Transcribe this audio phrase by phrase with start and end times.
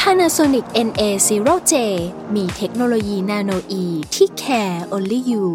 [0.00, 1.72] Panasonic NA0J
[2.34, 5.46] มีเทคโนโลยีนาโนอีที่ care only you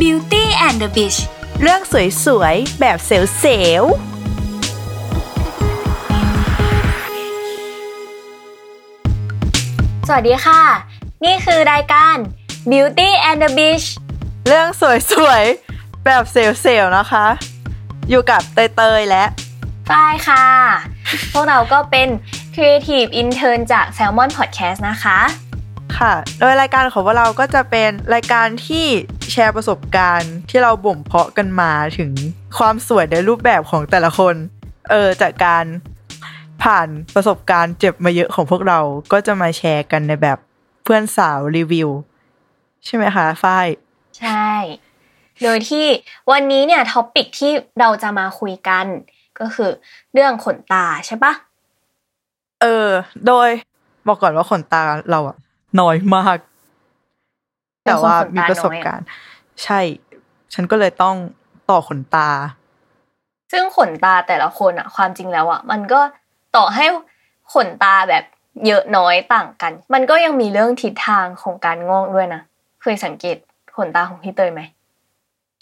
[0.00, 1.18] Beauty and the Beach
[1.60, 1.80] เรื่อง
[2.24, 3.20] สวยๆ แบบเซล
[3.82, 3.94] ล์
[10.06, 10.62] สวัสดีค่ะ
[11.24, 12.16] นี่คือรายการ
[12.70, 14.11] Beauty and the Beach ๆ
[14.46, 14.68] เรื่อง
[15.12, 16.36] สวยๆ แบบเซ
[16.76, 17.26] ลล์ๆนะคะ
[18.08, 19.24] อยู่กับเตยๆและ
[19.90, 20.46] ฝ้ายค่ะ
[21.32, 22.08] พวกเราก็เป็น
[22.54, 25.18] Creative Intern จาก Salmon Podcast นะคะ
[25.96, 28.86] ค่ะ โดยรายการของพวกเราก็จะเป็นรายการที่
[29.30, 32.12] แชร์ประสบการณ์ ที่เราบ่มเพาะกันมาถึง
[32.58, 34.34] ความสวยในรูปแบบของแต่ละคน
[34.90, 35.64] เออจากการ
[36.62, 38.80] ผ่านประสบการณ์เจ็บมาเยอะของพวกเรา
[39.12, 40.38] ก็จะมาแชร์กันในแบบ
[40.84, 41.88] เพื่อนสาวรีวิว
[42.84, 43.66] ใช่ไหมคะฝ้าย
[44.20, 44.50] ใช่
[45.42, 45.86] โดยที่
[46.30, 48.86] วันนี้เนี่ยท็อปิกที่เราจะมาคุยกัน
[49.40, 49.70] ก็คือ
[50.12, 51.32] เรื่องขนตาใช่ปะ
[52.60, 52.88] เออ
[53.26, 53.48] โดย
[54.06, 55.36] บอกก่อนว่าขนตาเราอะ
[55.80, 56.38] น้อยมาก
[57.84, 59.06] แต่ว่ามีประสบการณ์
[59.64, 59.80] ใช่
[60.54, 61.16] ฉันก็เลยต้อง
[61.70, 62.28] ต่อขนตา
[63.52, 66.00] ซึ่งขนตาแต่ละคนอะความจริงแล้วอะมันก็
[66.56, 66.84] ต่อให้
[67.54, 68.24] ขนตาแบบ
[68.66, 72.42] เยอะน้อยต่างกัน มันก็ยังมีเรื่องทิศทางของการงอกด้วยนะ
[72.82, 73.36] เคยสังเกต
[73.76, 74.60] ขนตาของพี่เตยไหม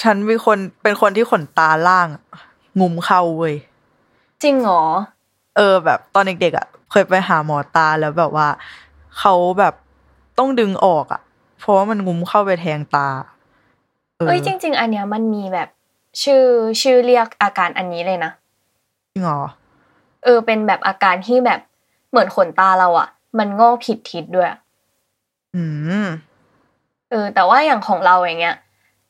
[0.03, 2.23] ฉันมีคนเป็นคนที่ขนตาล่างอะ
[2.81, 3.55] งุมเข้าเว้ย
[4.43, 4.83] จริงเหรอ
[5.57, 8.49] เออ แบบตอนเด็กๆอะ เคยไปหาหมอตาแล้วแบบว่า
[9.19, 9.75] เขาแบบ
[10.39, 11.21] ต้องดึงออกอะ
[11.59, 13.09] เพราะว่ามันงุมเข้าไปแทงตา
[14.17, 15.69] เออเอ้ยจริง ๆ อันเนี้ยมันมีแบบ
[16.23, 16.45] ชื่อ
[16.83, 18.33] ชื่อเรียกอาการอันนี้เลยนะ
[19.13, 19.43] จริงเหรอ
[20.25, 21.61] เออ เป็นแบบอาการที่แบบ
[22.11, 24.49] เหมือนขนตาเราอะมันงอกผิดทิศด้วย
[25.55, 25.63] อื
[26.05, 26.07] ม
[27.11, 28.57] เออแต่ว่าอย่างของเราอย่างเงี้ย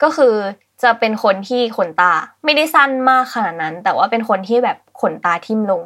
[0.03, 0.35] ก็คือ
[0.83, 2.13] จะเป็นคนที่ขนตา
[2.45, 5.83] ไม่ได้สั้นมากขนาดนั้น แต่ว่าเป็นคนที่แบบขนตาทิ่มลง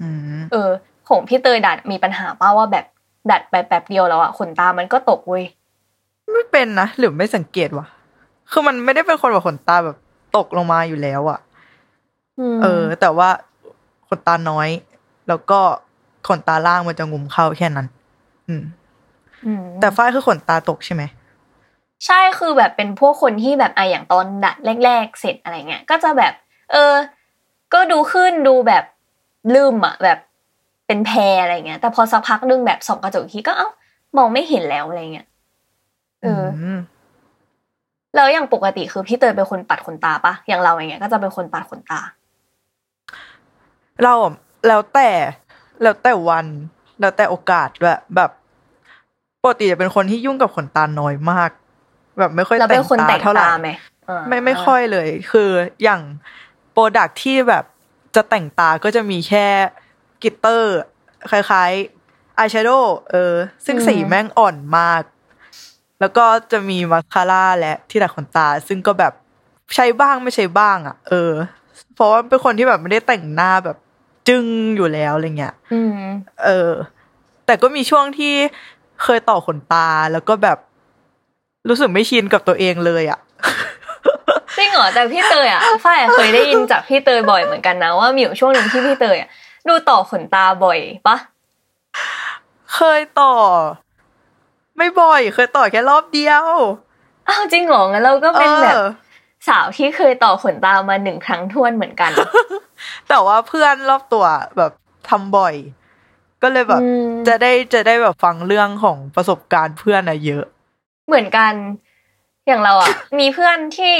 [0.00, 0.70] อืมเออ
[1.08, 2.84] ของพี่เตยดัดมีปัญหาป้าว่าแบบ
[3.30, 5.44] ดัดไปแป๊บเดียวแล้วอะขนตามันก็ตกเว้ย
[6.32, 7.86] ไม่เป็นนะหรือไม่สังเกตวะ
[8.50, 9.96] คือมันไม่ได้เป็นคนแบบขนตาแบบ
[10.36, 11.38] ตกลงมาอยู่แล้วอะ
[12.54, 13.28] มเออ แต่ว่า
[14.08, 14.68] ขนตาน้อย
[15.28, 15.60] แล้วก็
[16.28, 17.86] ขนตาล่างมันจะงุมเข้าแค่นั้น
[18.48, 18.62] อืม
[19.60, 21.02] มแต่ฝ้ายคือขนตาตกใช่ไหม
[22.04, 26.32] ใช่คือแบบเป็นพวกคนที่แบบอะอย่างตอนดัดแรก ๆ เสร็จอะไรเงี้ยก็จะแบบ
[26.72, 26.94] เออ
[27.74, 28.84] ก็ดูขึ้นดูแบบ
[29.54, 30.18] ลืมอะแบบ
[30.86, 33.68] เป็นแพรอะไรเงี้ย แต่พอสักพักนึงแบบส่องกระจกอีกทีก็เอ้า
[34.16, 35.26] มองไม่เห็นแล้วอะไรเงี้ย
[36.22, 36.80] เอออม
[38.14, 42.00] แล้วอย่างปกติคือพี่เตยเป็นคนปัดขนตาปะอย่างเราอย่างเงี้ยก็จะเป็นคนปัดขนตา
[44.02, 44.34] เราอะ
[44.68, 45.08] แล้วแต่
[45.82, 46.46] แล้วแต่วัน
[47.00, 48.30] แล้วแต่โอกาสด้วยแบบ
[49.42, 51.50] ปกติจะเป็นคนที่ยุ่งกับขนตาน้อยมาก
[52.18, 53.68] แบบไม่ค่อยเราแต่เป็งนคนตาแต่งเท่าไหร่ตาไหม
[54.08, 55.50] อ่าไม่ไม่ค่อยเลย คือ
[55.82, 56.00] อย่าง
[56.72, 57.64] โปรดักที่แบบ
[58.14, 59.46] จะแต่งตาก็จะมีแค่
[60.22, 60.76] กลิตเตอร์
[61.30, 63.34] คล้ายๆอายแชโดว์เออ
[63.66, 65.02] ซึ่งสีแม่งอ่อนมาก
[66.00, 69.12] แล้วก็จะมีมาสคาร่าและที่ดัดขนตา ซึ่งก็แบบ
[69.74, 71.32] ใช้บ้างไม่ใช้บ้างอะ เออ
[71.94, 73.76] เพราะว่าเป็นคนที่แบบไม่ได้แต่งหน้าแบบ
[74.28, 74.44] จึ้ง
[74.76, 76.00] อยู่แล้วอะไรเงี้ยอืม
[76.44, 76.72] เออ
[77.46, 78.34] แต่ก็มีช่วงที่
[79.02, 80.58] เคยต่อขนตาแล้วก็แบบ
[81.68, 83.20] รู้สึกไม่ชินกับตัวเองเลยอะ
[84.58, 89.30] จริงเหรอแต่พี่เตยอะฝ้ายอะเคยได้ยินจากพี่เตยบ่อยเหมือนกันนะว่ามีอยู่ช่วงหนึ่งที่พี่เตยอะ
[89.68, 91.16] ดูต่อขนตาบ่อยปะ
[92.74, 93.34] เคยต่อ
[94.76, 96.46] ไม่บ่อย เคยต่อแค่รอบเดียว
[97.28, 98.86] อ้าวจริงเหรองั้นเราก็เป็นแบบออ
[99.48, 102.10] สาวที่เคยต่อขนตามาหนึ่งครั้งท้วนเหมือนกัน
[103.08, 104.24] แต่ว่าเพื่อนรอบตัว
[104.56, 104.72] แบบ
[105.08, 105.54] ทำบ่อย
[106.42, 110.44] ก็เลยแบบอืมจะได้จะได้แบบฟังเรื่องของประสบการณ์เพื่อนอะเยอะ
[111.06, 111.52] เหมือนกัน
[112.46, 113.96] อย่างเราอะ มีเพื่อนที่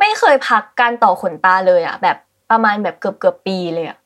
[0.00, 2.16] ไม่เคยพักการต่อขนตาเลยอะ แบบ
[2.50, 3.98] ประมาณแบบเกือบเกือบปีเลยอะ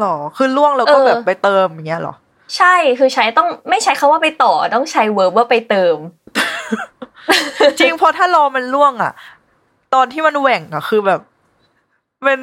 [0.00, 2.14] หรอคือล่วงแล้วก็เออแบบไปเติมอย่างเงี้ยหรอ
[2.56, 5.96] ใช่คือใช้ต้องไม่ใช้คาว่าไปต่อต้องใช้เวิร์บว่าไปเติม
[7.80, 9.12] จริงเพราะถ้ารอมันล่วง อะ
[9.94, 11.20] ตอนที่มันแหว่งอะ คือแบบ
[12.26, 12.38] มัน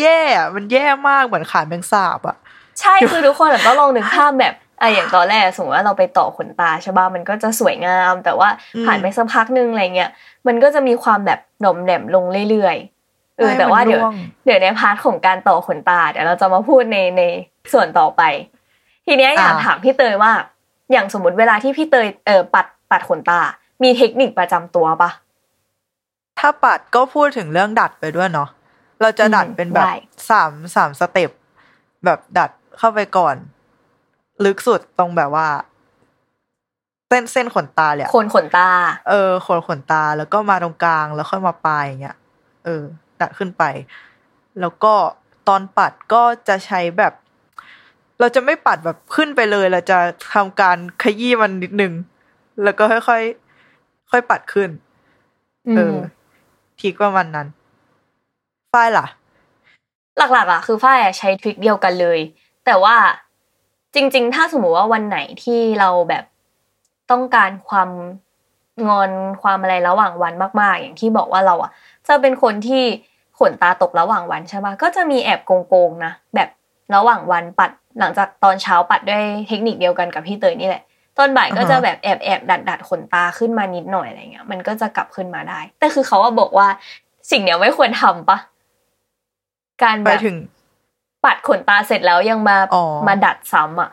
[0.00, 2.36] แย่อะมันแย่มากเหมือนขาแมงสาบอะ
[2.80, 10.10] ใช่คือทุกคนอะต้องลองนึกภาพแบบ อะอย่างตอนแรกสมมติว่าเราไปต่อขนตาใช่ป่ะมันก็จะสวยงาม แต่ว่าอืมผ่านไปสักพักนึงอะไรเงี้ย
[10.46, 14.14] มันก็จะมีความแบบหน่อมแหลมลงเรื่อยๆเออใช่แต่ว่ามันเดี๋ยวร่วง
[14.44, 17.22] เดี๋ยวในพาร์ทของการต่อขนตาเดี๋ยวเราจะมาพูดในใน
[17.72, 18.22] ส่วนต่อไป
[19.06, 20.32] ทีเนี้ยอยากอ่าถามพี่เตยว่า
[20.92, 23.40] อย่างสมมติเวลาที่พี่เตยเออปัดปัดขนตา
[23.82, 25.10] มีเทคนิคประจำตัวปะ
[26.38, 28.48] ถ้าปัดก็พูดถึงเรื่องดัดไปด้วยเนาะ
[29.00, 29.94] เราจะดัดอืมเป็นแบบได้
[30.30, 31.30] สามสามสเต็ป
[32.04, 33.34] แบบดัดเข้าไปก่อน
[34.46, 35.48] ลึกสุดตรงแบบว่า
[37.08, 38.68] เส้นเส้นขนตาเลยอะโคนขนตา
[39.08, 42.16] เออขนขนตาแล้วก็มาตรงกลางแล้วค่อยมาปลายอย่างเงี้ย
[42.64, 42.82] เออ
[43.20, 43.62] ดัดขึ้นไป
[44.60, 44.94] แล้วก็
[45.48, 47.12] ตอนปัดก็จะใช้แบบ
[48.20, 49.98] เราจะไม่ปัดแบบขึ้นไปเลย เราจะ
[50.34, 51.92] ทำการขยี้มันนิดนึง
[52.62, 54.70] แล้วก็ค่อยๆค่อยปัดขึ้น
[55.76, 55.98] เออม
[56.78, 57.48] ทีกประมาณนั้น
[58.72, 59.06] ฝ้ายล่ะ
[60.16, 62.18] หลักๆอะคือฝ้ายอะใช้ทริคเดียวกันเลย
[62.66, 62.96] แต่ว่า
[63.94, 66.24] จริง ๆ ถ้าสมมติว่าวันไหนที่เราแบบ
[67.10, 67.90] ต้องการความ
[68.88, 69.10] งอน
[69.42, 71.70] ความอะไรระหว่างวันมากๆ อย่างที่บอกว่าเราอะ
[72.08, 72.84] จะเป็นคนที่
[73.38, 76.48] ขนตาตกระหว่างวันใช่ปะก็จะมีแอบโกงๆนะแบบ
[76.94, 80.82] ระหว่างวันปัดหลังจากตอนเช้าปัดด้วยเทคนิคเดียวกันกับพี่เตยนี่แหละ
[81.18, 86.66] ตอนบ่ายก็จะแบบแอบแอบดัดดัดขนตาขึ้นมานิดหน่อยอะไรเงี้ยมันก็จะกลับขึ้นมาได้ แต่คือเขาบอกว่า
[87.30, 88.38] สิ่งเนี้ยไม่ควรทำปะ
[89.82, 90.36] การแบบถึง
[91.24, 93.90] ปัดขนตาเสร็จแล้วยังมาอ๋อมาดัดซ้ำอะ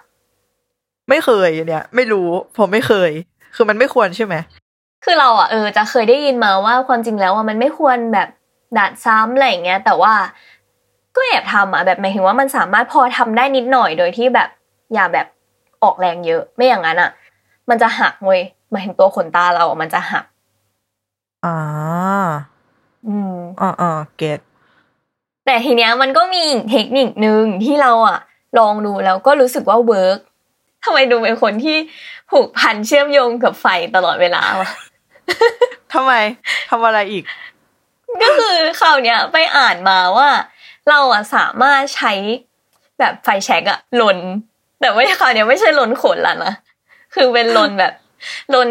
[1.10, 2.28] ไม่เคยเนี่ย ไม่รู้
[2.58, 3.12] ผมไม่เคย
[3.56, 4.36] คือมันไม่ควรใช่ไหม
[5.04, 8.30] คือเราอะเออจะเคยได้ยินมาว่าความจริงแล้วว่ามันไม่ควรแบบ
[8.80, 10.14] ดัดซ้ำอะไรอย่างเงี้ย แต่ว่า
[11.16, 14.50] ก็แอบทำอะแบบหมายถึงว่ามันสามารถพอทำได้นิดหน่อยโดยที่แบบ
[14.94, 15.28] อย่าแบบ
[15.84, 17.12] ออกแรงเยอะ ไม่อย่างนั้นอะ
[17.70, 18.42] มันจะหักเว้ย
[18.72, 20.26] หมายถึงตัวขนตาเราอะมันจะหัก
[21.46, 21.58] อ่า
[23.08, 24.40] อืมอ่าอ่าเก็ต
[25.50, 28.20] แต่ทีเนี้ยมันก็มีอีกเทคนิคนึงที่เราอะ
[28.60, 30.20] ลองดูแล้วก็รู้สึกว่า work
[30.84, 31.78] ทำไมดูเป็นคนที่
[32.32, 33.66] ผูกพันเชื่อมโยงกับไฟ
[33.96, 34.70] ตลอดเวลาวะ
[35.94, 36.14] ทำไม
[36.70, 37.24] ทำอะไรอีก
[38.24, 40.30] ก็คือคราวเนี้ยไปอ่านมาว่า
[40.90, 42.14] เราอะสามารถใช้
[43.00, 44.18] แบบไฟแช็กอะลน
[44.82, 46.54] แต่ว่าคราวเนี้ยไม่ใช่ลนขนละนะ
[47.16, 47.94] คือเป็นลนแบบ
[48.56, 48.68] ลน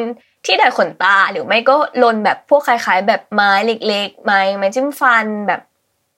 [0.46, 5.60] ที่ดัดขนตาหรือไม่ก็ลนแบบพวกคล้าย ๆ แบบไม้เล็กๆไม้ไม้จิ้มฟันแบบ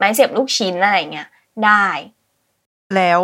[0.01, 1.29] ไม้เสียบลูกชิ้นอะไรเงี้ย
[1.65, 1.87] ได้
[2.97, 3.21] แล้ว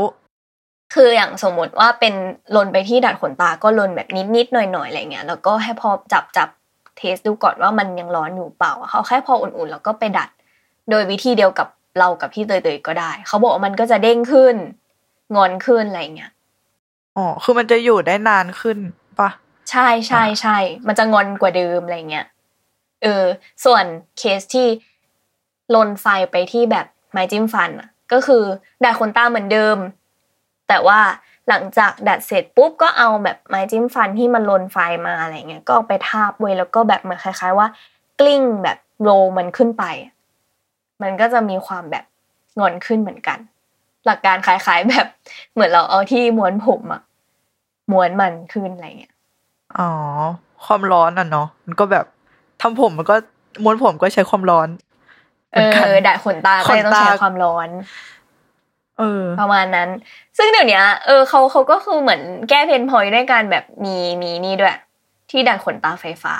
[0.94, 2.14] คืออย่างสมมติว่าเป็น
[2.56, 6.48] ลนไปที่ดัดขนตาก็ลนแบบนิดๆหน่อยๆอะไรเงี้ยแล้วก็ให้พอจับจับ
[6.98, 10.28] เทสดูก่อนว่ามันยังร้อนอยู่เปล่าเขาแค่พออุ่นๆแล้วก็ไปดัด
[10.90, 11.68] โดยวิธีเดียวกับ
[11.98, 14.56] เรากับพี่เตยๆก็ได้ เขาบอกว่ามันก็จะเด้งขึ้น
[15.36, 16.32] งอนขึ้นอะไรเงี้ย
[17.16, 18.78] อ๋อคือมันจะอยู่ได้นานขึ้น
[19.18, 19.30] ปะ
[19.70, 20.56] ใช่ใช่ใช่
[20.86, 22.26] มันจะงอนกว่าเดิมอะไรเงี้ย
[23.02, 23.24] เออ
[23.64, 23.84] ส่วน
[24.18, 24.66] เคสที่
[25.74, 27.70] ลนไฟไปที่แบบไม้จิ้มฟัน
[28.12, 28.42] ก็คือ
[28.84, 29.76] ดัดขนตาเหมือนเดิม
[30.68, 31.00] แต่ว่า
[31.48, 34.76] หลังจากดัดเสร็จปุ๊บก็เอาแบบไม้จิ้มฟันที่มันลนไฟ
[35.06, 37.68] มาอะไรเงี้ยก็ไปทาบไว้แล้วก็แบบเหมือนคล้าย ๆ ว่า
[38.20, 39.84] กลิ้งแบบโรมันขึ้นไป
[41.02, 42.04] มันก็จะมีความแบบ
[42.58, 43.38] งอนขึ้นเหมือนกัน
[44.06, 45.06] หลักการคล้าย ๆ แบบ
[45.52, 47.02] เหมือนเราเอาที่ม้วนผมอะ
[47.92, 49.14] ม้วนมันขึ้นอะไรเงี้ย
[49.78, 49.90] อ๋อ
[50.64, 52.06] ความร้อนอะเนาะมันก็แบบ
[52.60, 53.16] ทำผมมันก็
[53.62, 54.68] ม้วนผมก็ใช้ความร้อน
[55.54, 55.58] เอ
[55.92, 57.68] อดัดขนตาก็เลยต้องใช้ความร้อน
[58.98, 59.88] เออประมาณนั้น
[60.38, 64.76] ซึ่งเดี๋ยวเนี้ยเออเขาเขาก็คือเหมือนแก้เพนพอยด้วยการแบบมีมีนี่ด้วย
[65.30, 66.34] ที่ดัดขนตาไฟฟ้า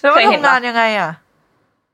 [0.00, 1.12] แล้วมันเคยเห็นปะทำงานยังไงอะ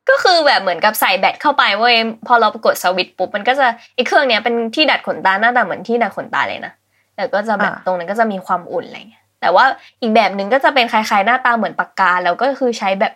[0.09, 1.97] ก็คือแบบเหมือนกับใส่แบตเข้าไปเว้ย
[2.27, 6.73] พอเรากดสวิตช์ปุ๊บมันก็จะไอ้เครื่องเนี้ยเป็นที่ดัดขนตาหน้าตาเหมือนที่ดัดขนตาเลยนะ
[7.17, 9.65] แต่ก็จะแบบอ่าตรงนั้นก็จะมีความอุ่นอะไรเงี้ยแต่ว่า
[10.01, 13.13] อีกแบบหนึ่งก็จะเป็นคล้ายๆหน้าตาเหมือนปากกาแล้วก็คือใช้แบบ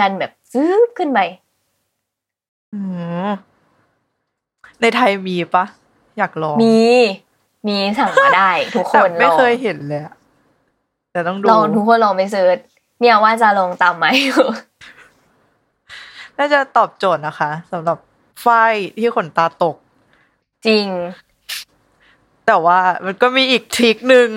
[0.00, 1.20] ดันแบบ ซึบขึ้นไป
[2.72, 2.80] อื
[3.26, 3.30] ม
[4.80, 5.64] ในไทยมีปะ
[6.18, 6.80] อยากลอง มี
[7.66, 10.14] มีสั่งมาได้ ทุกคแต่นไม่ลองเคยเห็นเลยอะ
[11.12, 12.58] แต่ต้องดูลองทุกคนลองไปเซิร์ช
[13.00, 14.06] เนี่ยว่าจะลองตามไหม
[16.38, 17.98] น่าจะตอบโจทย์นะคะสำหรับ
[18.44, 19.76] ฝ้ายที่ขนตาตก
[20.66, 20.86] จริง
[22.46, 24.28] แต่ว่ามันก็มีอีกทริคหนึ่ง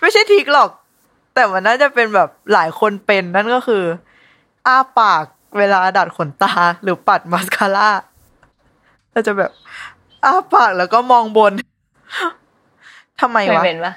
[0.00, 0.70] ไม่ใช่ทริคหรอก
[1.34, 3.84] แต่มันน่าจะเป็นแบบหลายคนเป็นนั่นก็คือ
[4.66, 5.24] อ้าปาก
[5.58, 7.90] เวลาดัดขนตาหรือปัดมาสคาร่า
[9.12, 9.50] ก็จะแบบ
[10.24, 11.52] อ้าปากแล้วก็มองบน
[13.20, 13.94] ทำไมเคยวะเป็นปะ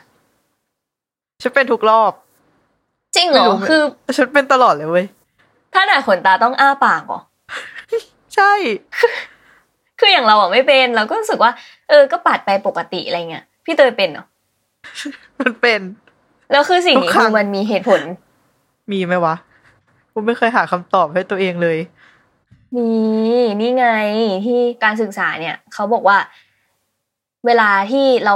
[1.41, 2.11] ฉันเป็นทุกรอบ
[3.15, 3.81] จริงเหรไม่อรู้คือ
[4.17, 5.05] ฉันเป็นตลอดเลยเว้ย
[5.73, 7.19] ถ้าดัดขนตาต้องอ้าปากเหรอ
[8.35, 8.51] ใช่
[9.99, 11.51] คืออย่างเราอะไม่เป็น เราก็รู้สึกว่า
[11.89, 14.25] เออ ก็ปัดไปปกติอะไรเงี้ย พี่เตยเป็นเหรอ
[15.39, 15.81] มันเป็น
[16.51, 18.01] แล้วคือสิ่งทุนี้กครั้คืงอมันมีเหตุผล
[18.91, 19.35] มีไหมวะ
[20.13, 21.77] กูไม่เคยหาคำตอบให้ตัวเองเลย
[22.75, 22.89] มี
[23.61, 23.87] นี่ไง
[24.45, 26.17] ที่การศึกษาเนี่ยเขาบอกว่า
[27.45, 28.35] เวลาที่เรา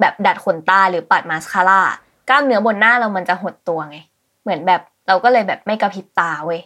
[0.00, 1.80] แบบดัดขนตาหรือปัดมาสคาร่า
[2.28, 3.98] กล้ามเนื้อบนหน้าเรามันจะหดตัวไง
[4.42, 6.60] เหมือนแบบเราก็เลยแบบไม่กระพริบตาเว้ย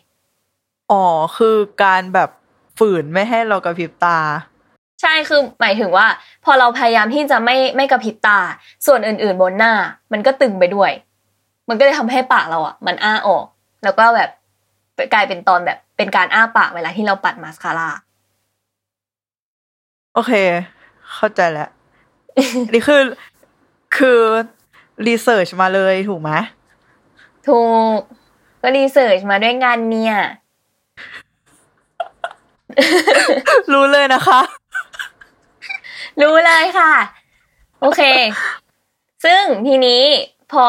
[0.90, 1.04] อ๋อ
[1.36, 2.30] คือการแบบ
[2.78, 4.18] ฝืนไม่ให้เรากระพริบตา
[5.00, 6.06] ใช่คือหมายถึงว่า
[6.44, 8.38] พอเราพยายามที่จะไม่ไม่กระพริบตา
[8.86, 9.72] ส่วนอื่น ๆ บนหน้า
[10.12, 10.90] มันก็ตึงไปด้วย
[11.68, 13.44] มันก็เลยทำให้ปากเราอะ มันอ้าออก
[13.86, 14.30] แล้วก็แบบ
[15.14, 17.88] กลายเป็นตอนแบบเป็นการอ้าปากเวลาที่เราปัดมาสคาร่า
[20.14, 20.32] โอเค
[21.14, 21.70] เข้าใจแล้ว
[22.72, 23.02] นี่คือ
[23.96, 24.20] คือ
[25.06, 26.30] รีเสิร์ชมาเลยถูกไหม
[27.48, 27.60] ถู
[27.96, 27.98] ก
[28.62, 30.16] ก็รีเสิร์ชมาด้วยกันเนี่ย
[33.72, 34.40] รู้เลยนะคะ
[36.22, 36.94] รู้เลยค่ะ
[37.80, 38.02] โอเค
[39.24, 40.02] ซึ่งทีนี้
[40.52, 40.64] พอ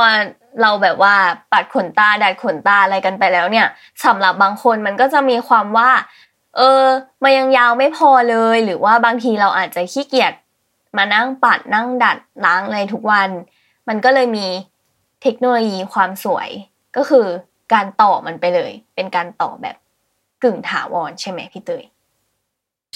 [0.62, 1.16] เราแบบว่า
[1.52, 3.68] ปัดขนตาดัดขนตาอะไรกันไปแล้วเนี่ย
[4.06, 5.92] สำหรับบางคนมันก็จะมีความว่า
[6.58, 6.84] เออ
[7.24, 10.34] มันยังยาวไม่พอเลย หรือว่าบางทีเราอาจจะขี้เกียจ
[10.98, 13.30] มานั่งปัดนั่งดัดล้างอะไรทุกวัน
[13.88, 14.48] มันก็เลยมี
[15.22, 16.50] เทคโนโลยีความสวย
[16.96, 17.28] ก็คือ
[17.74, 19.76] การต่อมันไปเลย เป็นการต่อแบบ
[20.44, 21.84] กึ่งถาวรใช่ไหมพี่เตย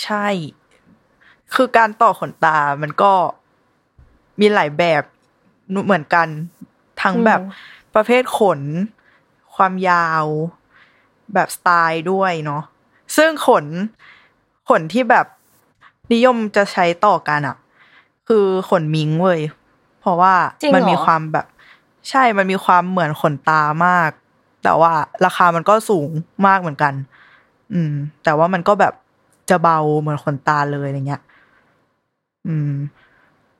[0.03, 0.27] ใช่
[1.53, 3.13] คือการต่อขนตามันก็
[4.39, 5.03] มีหลายแบบ
[5.85, 6.27] เหมือนกัน
[7.01, 7.49] ทั้งแบบอืม
[7.95, 8.61] ประเภทขน
[9.55, 10.25] ความยาว
[11.33, 12.63] แบบสไตล์ด้วยเนาะ
[13.15, 13.65] ซึ่งขน
[14.69, 15.25] ขนที่แบบ
[16.13, 17.57] นิยมจะใช้ต่อกันอะ
[18.27, 19.39] คือขนมิงเว้ย
[19.99, 21.45] เพราะว่าจริงเหรอมันมีความแบบ
[22.09, 24.09] ใช่มันมีความเหมือนขนตามาก
[24.63, 24.93] แต่ว่า
[25.25, 26.09] ราคามันก็สูง
[26.47, 26.93] มากเหมือนกัน
[27.73, 27.93] อืม
[28.23, 28.93] แต่ว่ามันก็แบบ
[29.49, 31.21] จะเบาเหมือนขนตาเลยอะไรเงี้ย
[32.47, 32.71] อืม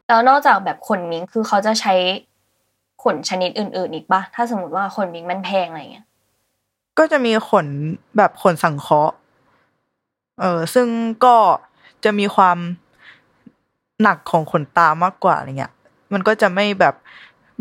[0.08, 1.94] แล้วนอกจากแบบขนมิงคือเขาจะใช้
[3.04, 6.06] ขนชนิดอื่น ๆ อีกปะถ้าสมมติว่าขนมิงมันแพงอะไรเงี้ย
[7.00, 7.68] ก็จะมีขน
[8.18, 9.16] แบบขนสังเคราะห์
[10.42, 10.88] เออซึ่ง
[11.26, 11.36] ก็
[12.04, 12.58] จะมีความ
[14.02, 15.74] หนักของขนตามากกว่าอะไรเงี้ย
[16.14, 16.96] มันก็จะไม่แบบ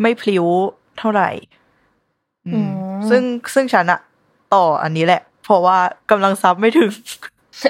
[0.00, 0.47] ไม่พลิ้ว
[0.99, 1.30] เท่าไหร่
[2.47, 2.70] อืม
[3.09, 3.23] ซึ่ง
[3.54, 4.00] ซึ่งฉันอะ
[4.54, 5.78] ต่ออันนี้แหละ เพราะว่า
[6.11, 6.90] กำลังซับไม่ถึง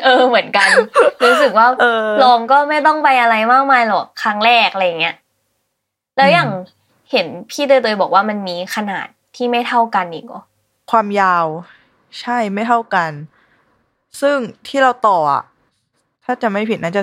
[0.04, 0.68] เออเหมือนกัน
[1.24, 5.16] รู้สึกว่าเออลองก็ไม่ต้องไปอะไรมากมายหรอกครั้งแรกอะไรเงี้ย
[6.16, 6.79] แล้วอย่างอืม
[7.12, 10.42] เห็นพี่เตยๆบอกว่ามันมีขนาดที่ไม่เท่ากันอีกเหรอ
[10.90, 11.46] ความยาว
[12.20, 13.10] ใช่ไม่เท่ากัน
[14.20, 14.36] ซึ่ง
[14.66, 15.42] ที่เราต่ออะ
[16.24, 17.02] ถ้าจะไม่ผิดน่าจะ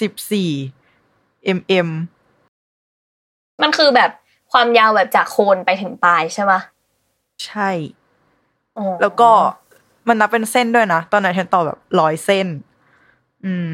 [0.00, 0.50] สิบสี่
[1.56, 1.88] mm
[3.62, 4.10] มันคือแบบ
[4.52, 6.60] ความยาวแบบจากโคนไปถึงปลายใช่ปะ
[7.46, 7.70] ใช่
[8.78, 9.30] อ๋อแล้วก็
[10.08, 12.46] มันนับเป็นเส้นด้วยนะ ตอนนั้นฉันต่อแบบร้อยเส้น
[13.44, 13.68] อืม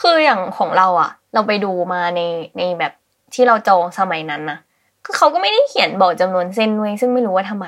[0.00, 2.20] คืออย่างของเราอะเราไปดูมาใน
[2.58, 2.92] ในแบบ
[3.34, 4.58] ที่เราจองสมัยนั้นนะ
[5.08, 7.66] คือเขาก็ไม่ได้เขียนบอกจำนวนเส้นไว้ซึ่งไม่รู้ว่าทำไม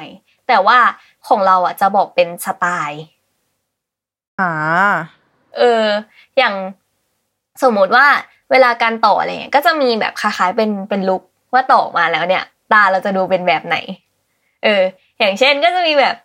[0.49, 0.79] แต่ว่า
[1.29, 3.03] ของเราอะจะบอกเป็นสไตล์
[4.41, 4.53] อ่า
[5.59, 5.85] เออ
[6.39, 6.55] อย่าง
[7.63, 8.07] สมมติว่า
[8.51, 13.77] เวลาการต่ออะไรเงี้ยก็จะมีแบบคล้ายๆเป็นเป็นลุกว่าต่อมาแล้วเนี่ย ตาเราจะดูเป็นแบบไหน
[14.65, 14.83] เออ
[15.19, 16.17] อย่างเช่นก็จะมีแบบ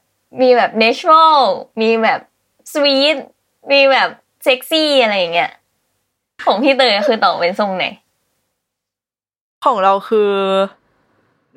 [0.41, 1.39] มีแบบ natural
[1.81, 2.19] มีแบบ
[2.73, 3.17] sweet
[3.71, 4.09] มีแบบ
[4.43, 5.51] เซ็กซี่อะไรอย่างเงี้ย
[6.45, 7.85] ของพี่เตยคือต่อเป็นทรงไหน
[9.65, 10.31] ของเราคือ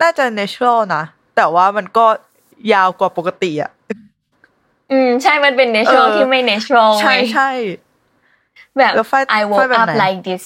[0.02, 1.02] น่าจะ natural นะ
[1.36, 2.06] แต่ว่ามันก็
[2.72, 3.70] ยาวกว่าปกติอะ
[4.92, 7.50] อืม ใช่มันเป็น natural เออที่ไม่ natural ใช่ไงใช่
[8.76, 10.44] แบบแล้วฝ้าย I woke ฝ้ายแบบ up ไหน like this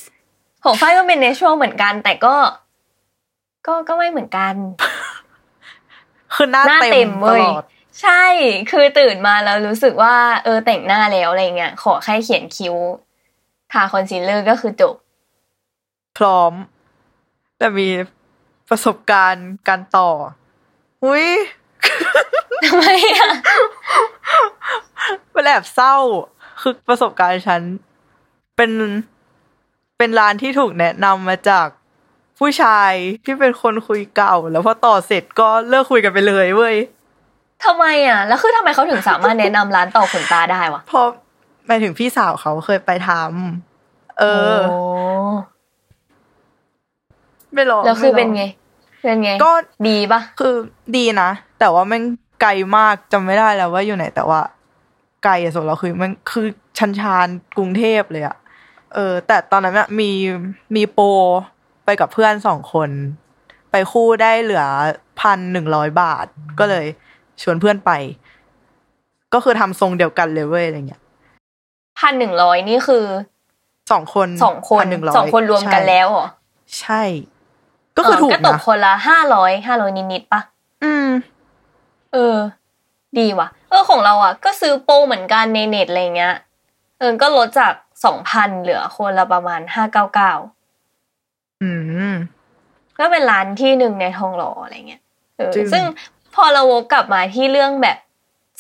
[0.65, 2.35] ของฝ้ายก็เป็น natural เหมือนกัน แต่ก็
[3.67, 4.55] ก็ก็ไม่เหมือนกัน
[6.35, 7.65] คือหน้าหน้าเต็เต็มมตเว้ยลอด
[8.03, 8.25] ใช่
[8.71, 10.15] คือตื่นมาแล้วรู้สึกว่า
[10.45, 12.75] เออแต่งหน้าแล้วอะไรเงี้ย ขอแค่เขียนคิ้ว
[13.73, 14.95] ทาคอนซีลเลอร์ก็คือจบ
[16.19, 16.53] พร้อม
[17.59, 17.89] แต่มี
[18.71, 20.11] ประสบการณ์การต่อ
[21.05, 21.29] อุ้ย
[22.65, 22.85] ทำไม
[23.19, 23.31] อะ
[25.31, 25.97] เป็นแอบเศร้า
[26.61, 27.61] คือประสบการณ์ฉัน
[28.57, 28.71] เป็น
[29.99, 31.67] เป็นร้านที่ถูกแนะนำมาจาก
[32.39, 32.93] ผู้ชาย
[33.25, 36.77] ที่เป็นคนคุยเก่า แล้วพอต่อเสร็จก็เลิกคุยกันไปเลยเว้ย
[37.65, 41.07] ทำไมอะ แล้วคือทำไมเขาถึงสามารถแนะนำร้านต่อขนตาได้วะเพราะ
[41.67, 44.25] หมายถึงพี่สาวเขาเคยไปทำเอ
[44.55, 48.45] อโไม่รอแล้วคือไม่รเป็นไง
[49.03, 49.53] เป็นไงก็
[49.89, 50.55] ดีปะคือ
[50.97, 51.31] ดีนะ
[51.61, 52.03] แต่ว่าแมัน
[52.43, 54.41] ไกลมากจำไม่ได้แล้วว่าอยู่ไหน แต่ว่า
[55.25, 56.47] ไกลอะสำหรับเราคือมันคือ
[56.79, 57.27] ชันชาน
[57.57, 58.37] กรุงเทพเลยอะ
[58.95, 60.11] เออ แต่ตอนนั้นอะมี
[60.77, 61.07] มีโปร
[61.85, 62.91] ไปกับเพื่อนสองคน
[63.71, 64.65] ไปคู่ได้เหลือ
[65.21, 66.27] พันหนึ่งร้อยบาท
[66.59, 66.87] ก็เลย
[67.43, 67.91] ชวนเพื่อนไป
[69.35, 71.03] ก็คือทำทรงเดียวกันเลยเว้ยอะไรเงี้ย
[71.99, 73.05] พันหนึ่งร้อยนี่คือ
[73.93, 76.27] สองคนสองคนหนึ่งร้อยสองคนรวมกันแล้วเหรอ
[76.81, 77.03] ใช่
[78.01, 80.41] ก็คือถูกก็ตกนะคนละห้าร้อยห้าร้อยนิดๆปะ
[80.85, 81.09] อืม
[82.13, 82.37] เออ
[83.19, 86.35] ดีว่ะ เออของเราอะ ก็ซื้อโปรเหมือนกันในเน็ตอะไรเงี้ย
[86.99, 90.33] เออก็ลดจากสองพันเหลือคนละประมาณห้าเก้าเก้า
[91.63, 91.71] อื
[92.13, 92.15] ม
[92.99, 95.03] ก็เป็นร้านที่หนึ่งในทองหล่ออะไรเงี้ย
[95.37, 95.85] เออจริงซึ่ง
[96.35, 97.99] พอเราวกกลับมาที่เรื่องแบบ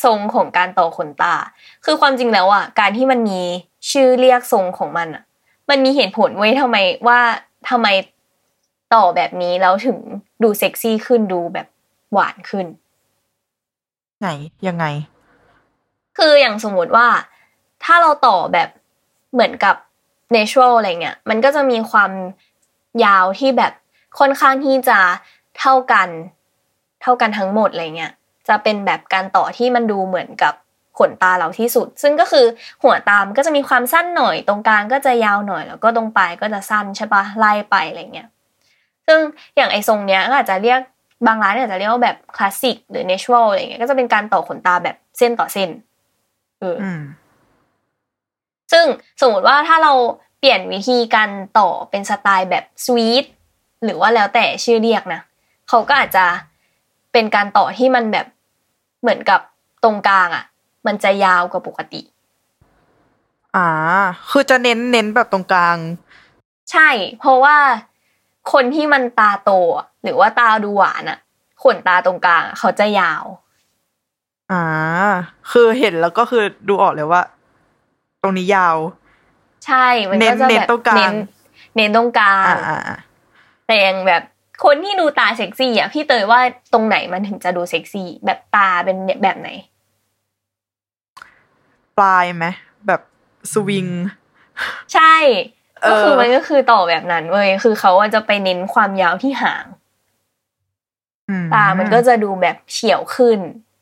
[0.04, 1.34] ทรงของการต่อขนตา
[1.84, 3.40] คือความจริงแล้วอะ การที่มันมี
[3.90, 5.22] ชื่อเรียกทรงของมันอะ
[5.70, 6.76] มันมีเหตุผลไว้ยทำไม
[7.08, 7.20] ว่า
[7.70, 7.86] ทำไม
[8.94, 9.98] ต่อแบบนี้แล้วถึง
[10.42, 11.66] ดูเซ็กซี่ขึ้นดูแบบ
[12.12, 12.66] หวานขึ้น
[14.20, 14.28] ไหน
[14.66, 14.84] ยังไง
[16.18, 17.08] คืออย่างสมมติว่า
[17.84, 18.68] ถ้าเราต่อแบบ
[19.32, 19.76] เหมือนกับ
[20.36, 22.10] natural อะไรเงี้ยมันก็จะมีความ
[23.04, 23.72] ยาวที่แบบ
[24.18, 24.98] ค่อนข้างที่จะ
[25.58, 26.08] เท่ากัน
[27.02, 28.12] เท่ากันทั้งหมดอะไรเงี้ย
[28.48, 30.54] จะเป็นแบบการต่อที่มันดูเหมือนกับ
[30.98, 32.46] ขนตาเราที่สุด ซึ่งก็คือ
[32.82, 38.28] หัวตามก็จะมีความสั้นหน่อย ตรงกลางก็จะยาวหน่อย แล้วก็ตรงปลายก็จะสั้นใช่ปะไล่ไปอะไรเงี้ย
[39.10, 39.22] ซึ่ง
[39.56, 40.80] อย่างไอ้ทรงเนี้ยก็อาจจะเรียก
[41.26, 45.68] บางร้านเนี่ยอาจจะเรียกว่าแบบคลาสสิกหรือ natural อะไรเงี้ยก็จะเป็นการต่อขนตาแบบเส้นต่อเส้น
[46.60, 47.00] เออออืม
[48.72, 48.86] ซึ่ง
[49.20, 49.92] สมมติว่าถ้าเรา
[50.38, 53.24] เปลี่ยนวิธีการต่อเป็นสไตล์แบบสวีท
[53.84, 55.20] หรือว่าแล้วแต่ชื่อเรียกนะ
[55.68, 56.24] เขาก็อาจจะ
[57.12, 58.26] เป็นการต่อที่มันแบบ
[59.00, 59.40] เหมือนกับ
[59.84, 60.44] ตรงกลางอะ
[60.86, 62.02] มันจะยาวกว่าปกติ
[63.56, 63.68] อ่า
[64.30, 65.76] คือจะเน้นเน้นแบบตรงกลาง
[66.70, 66.88] ใช่
[67.18, 67.56] เพราะว่า
[68.52, 71.18] คนที่มันตาโตอะหรือว่าตาดูหวานอะ
[71.62, 73.24] ขนตาตรงกลางอะเขาจะยาว
[74.52, 74.64] อ่า
[75.52, 77.22] คือเห็นแล้วก็คือดูออกเลยว่า
[78.22, 78.76] ตรงนี้ยาว
[79.66, 81.14] ใช่ มันก็จะเน้นแบบเน้นตรงกลางเน้น
[81.76, 82.98] เน้นตรงกลางอ่าอ่าอ่า
[83.66, 84.22] แต่อย่างแบบ
[84.64, 86.40] คนที่ดูตาเซ็กซี่อะพี่เตยว่า
[86.72, 89.48] ตรงไหนมันถึงจะดูเซ็กซี่ แบบตาเป็นแบบไหน
[91.98, 92.44] ปลายไหม
[92.86, 93.00] แบบ
[93.52, 93.86] สวิง
[94.94, 95.58] ใช่เออ
[95.88, 99.64] ก็คือมันก็คือต่อแบบนั้นเว้ยคือเขาอะจะไปเน้นความยาวที่หาง
[101.28, 103.38] อืตา มันก็จะดูแบบเฉี่ยวขึ้น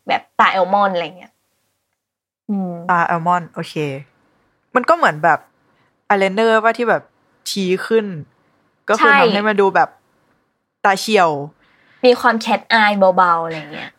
[0.08, 1.32] แบบตาแอลมอนด์อะไรเงี้ย
[2.48, 3.74] อืมตาแอลมอนด์โอเค
[4.74, 5.38] มันก็เหมือนแบบ
[6.08, 7.02] อายไลเนอร์ว่าที่แบบ
[7.50, 8.06] ชี้ขึ้น
[8.88, 9.88] ก็คือทำให้มันดูแบบ
[10.84, 11.30] ตาเฉียว
[12.06, 13.90] มีความแคทอายเบาๆอะไรเงี้ย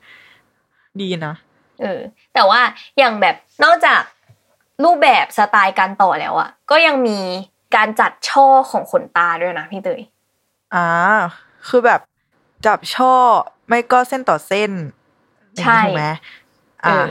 [1.01, 1.35] ดีนะ
[1.81, 1.99] เออ
[2.33, 2.61] แต่ว่า
[2.97, 4.01] อย่างแบบนอกจาก
[4.83, 7.19] รูปแบบสไตล์การต่อแล้วอะก็ยังมี
[7.75, 10.01] การจัดช่อของขนตาด้วยนะพี่เตย
[10.75, 10.87] อ่า
[11.67, 12.01] คือแบบ
[12.65, 13.13] จับช่อ
[13.67, 14.71] ไม่ก็เส้นต่อเส้น
[15.59, 16.05] ใช่อย่างนี้ถูกไหม
[16.83, 17.07] เออ่าอ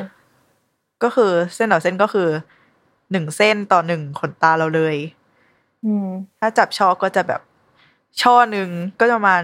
[1.03, 2.29] ก็คือเส้นต่อเส้นก็คือ
[3.13, 4.97] หนึ่งเส้นต่อหนึ่งขนตาเราเลย
[5.85, 7.41] อืมถ้าจับช่อก็จะแบบ
[8.23, 8.69] ช่อหนึ่ง
[9.01, 9.43] ก็จะประมาณ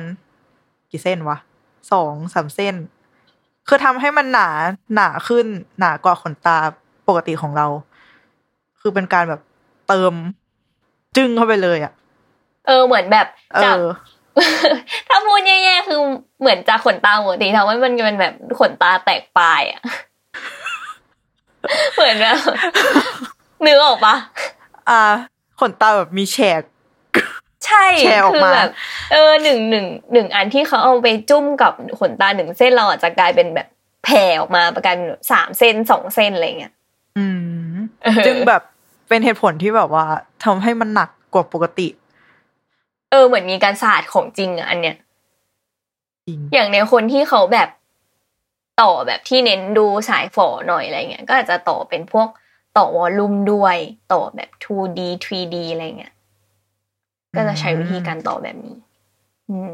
[0.90, 1.38] กี่เส้นวะ
[1.92, 2.74] สองสามเส้น
[3.68, 4.48] คือทำให้มันหนา
[4.94, 5.46] หนาขึ้น
[5.78, 6.58] หนากว่าขนตา
[7.08, 7.66] ปกติของเรา
[8.80, 9.40] คือเป็นการแบบ
[9.88, 10.12] เติม
[11.16, 11.92] จึ้งเข้าไปเลยอะ
[12.66, 13.86] เออเหมือนแบบเอจากอ
[15.08, 16.00] ถ้าพูดแย่ๆคือ
[16.40, 19.82] เหมือนจากขนตาปกติทำให้มันเป็นแบบขนตาแตกปลายอะ
[21.94, 22.38] เหมือนแบบ
[23.66, 24.14] นึกออกปะ
[24.88, 25.00] อ่า
[25.60, 26.62] ขนตาแบบมีแฉก
[27.66, 28.70] ใช่แชร์ออกคืมาแบบ
[29.12, 33.68] เออหนึ่งหนึ่งหนึ่งอันที่เขาเอาไปจุ้มกับขนตาหนึ่งเส้นเราอาจจะกลายเป็นแบบ
[34.04, 34.96] แผ่ออกมาประกัน
[35.30, 36.72] สามเส้นสองเส้นอะไรเงี้ย
[37.18, 37.24] อื
[37.72, 38.62] มเออจึงแบบ
[39.08, 40.06] เป็นเหตุผลที่แบบว่า
[40.44, 41.88] ทำให้มันหนักกว่าปกติ
[43.10, 44.96] เออ เหมือนมีการศาสตร์ของจริงอะอันเนี้ย
[46.26, 47.68] จริงอย่างในคนที่เขาแบบ
[48.80, 52.28] ต่อแบบที่เน้นดูสายฝอหน่อยอะไรเงี้ย ก็อาจจะต่อเป็นพวก
[52.76, 53.76] ต่อวอลลุ่มด้วย
[54.12, 56.14] ต่อแบบ 2D 3D อะไรเงี้ย
[57.36, 58.76] ก็จะใช้วิธีการต่อแบบนี้
[59.48, 59.72] อืม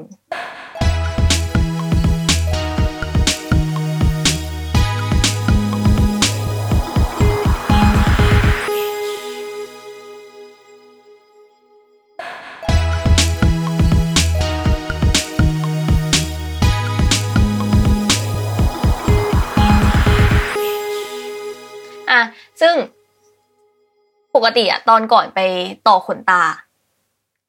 [24.44, 25.40] กติอะตอนก่อนไป
[25.88, 26.42] ต่อขนตา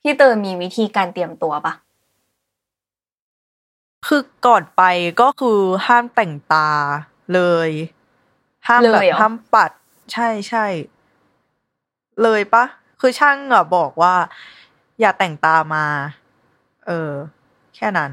[0.02, 1.74] พี่เตอมีวิธีการเตรียมตัวปะ
[4.08, 4.82] คือก่อนไป
[5.22, 6.70] ก็คือห้ามแต่งตา
[7.34, 7.70] เลย
[8.68, 9.72] ห้ามแบบเลยเหรอห้ามปัด
[10.14, 10.66] ใช่ใช่
[12.24, 12.64] เลยปะ
[13.00, 14.16] คือช่างอะบอกว่า
[15.00, 15.86] อย่าแต่งตามา
[16.88, 17.12] เออ
[17.76, 18.12] แค่นั้น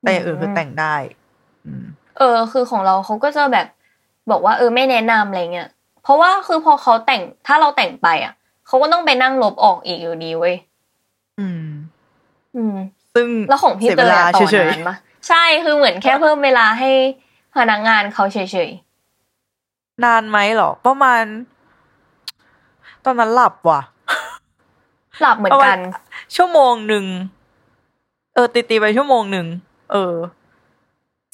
[0.00, 0.94] แต่อย่างอื่นคือแต่งได้
[1.66, 1.84] อืม
[2.18, 3.66] เออ คือของเราเขาก็จะแบบ
[4.30, 5.68] บอกว่า เออไม่แนะนำอะไรเงี้ย
[6.04, 8.32] เพราะว่าคือพอเขาแต่งถ้าเราแต่งไปอะ
[8.66, 10.54] เขาก็ต้องไปนั่งลบออกอีกอยู่ดีเว้ย
[11.40, 11.66] อืม
[12.56, 12.76] อืม
[13.14, 14.96] ซึ่งแล้วของพี่สีเตยวลาอะต่อเฉยนานปะ
[15.28, 16.90] ใช่คือเหมือนแค่เพิ่มเวลาให้
[17.56, 18.38] พนักงานเขาเฉ
[18.68, 21.22] ยๆนานไหมเหรอประมาณ
[23.04, 25.78] ตอนนั้นหลับว่ะๆหลับเหมือนกันประมาณ
[26.36, 27.04] ชั่วโมงหนึ่ง
[28.34, 29.46] เออตีตีๆไปชั่วโมงหนึ่ง
[29.92, 30.14] เออ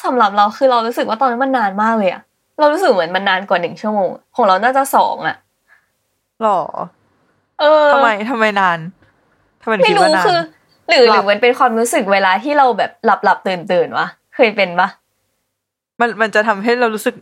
[0.04, 2.22] สำหรับเราคือเรารู้สึกว่าตอนนั้นมันนานมากเลยอะ
[2.60, 5.36] เรารู้สึกเหมือนมันนานกว่าหนึ่งชั่วโมง ของเราน่าจะสองอะ
[6.42, 6.60] หรอ
[7.60, 8.78] เออทำไมทำไมนาน
[9.62, 10.40] ทำไมถึงไม่คิดรู้ว่านานคือ
[10.88, 14.88] หรือหหลัรืบอมันเป็นความรู้สึกเวลาที่เราแบบหลับหลับตื่นตื่นๆวะเคยเป็นปะ
[16.00, 17.14] มันมันจะทำให้เรารู้สึก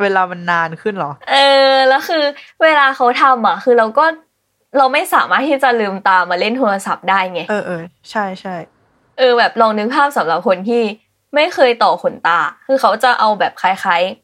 [0.00, 1.36] เวลามันนานขึ้นเหรอ เอ
[1.70, 2.22] อ แล้วคือ
[2.62, 4.04] เวลาเขาทำอะ คือเราก็
[4.78, 8.56] เราไม่สามารถที่จะลืมตามาเล่นโทรศัพท์ได้ไง เออเออใช่ใช่
[9.18, 10.82] เออแบบลองนึกภาพสำหรับคนที่
[11.34, 14.21] ไม่เคยต่อขนตา คือเขาจะเอาแบบคล้ายๆ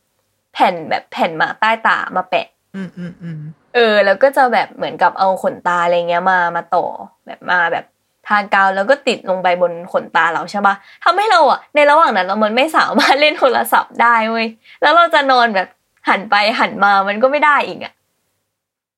[0.60, 3.40] แผ่นแบบแผ่นมาใต้ตามาแปะอืมอืมอืม
[3.74, 6.84] เออ แล้วก็จะแบบเหมือนกับเอาขนตาอะไรเงี้ยมามาต่อ
[7.26, 7.84] แบบมาแบบ
[8.26, 14.46] ทากาวแล้วก็ติดลงไปบนขนตาเราใช่ปะทำให้เราอะในระหว่างนั้นเรามันไม่สามารถเล่นโทรศัพท์ได้เว้ย
[14.82, 15.68] แล้วเราจะนอนแบบ
[16.08, 17.92] หันไปหันมามันก็ไม่ได้อีกอะ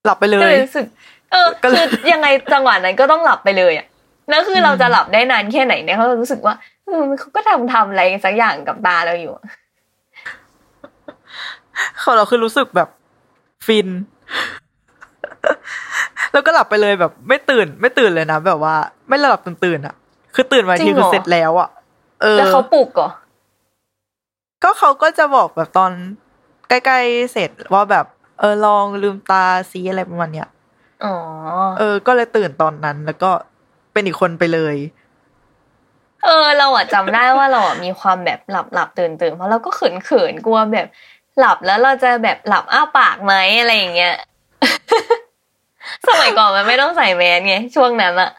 [0.05, 0.87] หลับไปเลก็ยเลยรู้สึก
[1.31, 3.87] เออก็เลยคือยังไงจังหวะนั้นก็ต้องหลับไปเลยอะ
[4.31, 9.35] แล้วคือเราจะหลับได้นานแค่ไหนเนี่ยเขารู้สึกว่าเออมันเขาก็ทำทำอะไรสักอย่างกับตาเราอยู่
[11.81, 12.89] อะของเราคือรู้สึกแบบ
[13.67, 13.89] ฟิน
[16.33, 18.75] แล้วก็หลับไปเลยแบบ ไม่ตื่น ไม่ตื่นเลยนะแบบว่า
[19.09, 19.95] ไม่หลับตื่นตื่นๆอะ
[20.35, 21.69] คือตื่นมาอีกทีคือเสร็จแล้วอะ
[22.23, 23.09] เออแล้วเขาปลุกก่อ
[24.65, 25.93] ก็เขาก็จะบอกแบบตอน
[26.69, 28.07] ใกล้ๆเสร็จว่าแบบ
[28.41, 30.49] เออลองลืมตาซีอะไรประมาณเนี้ย
[31.05, 31.15] อ๋อ
[31.79, 33.31] เออ ก็เลยตื่นตอนนั้น แล้วก็
[33.93, 34.77] เป็นอีกคนไปเลย
[36.25, 40.87] เออ เราอะจำได้ว่าเราอะมีความแบบหลับหลับตื่นตื่นเพราะเราก็เขินเขินๆกลัวแบบ
[41.41, 44.15] หลับแล้วเราจะแบบหลับอ้าปากไหมอะไรอย่างเงี้ย
[46.07, 48.31] สมัยก่อนมันไม่ต้องใส่แมสไงช่วงนั้นอะ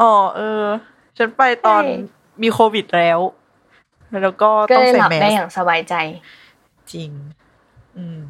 [0.00, 0.62] อ๋อเออ
[1.18, 3.18] ฉันไปตอนใช่มีโควิดแล้ว
[4.22, 5.94] แล้วก็ก็ต้องเลยใส่หลับแมได้สอย่างสบายใจ
[6.92, 7.10] จริง
[7.96, 8.22] อืม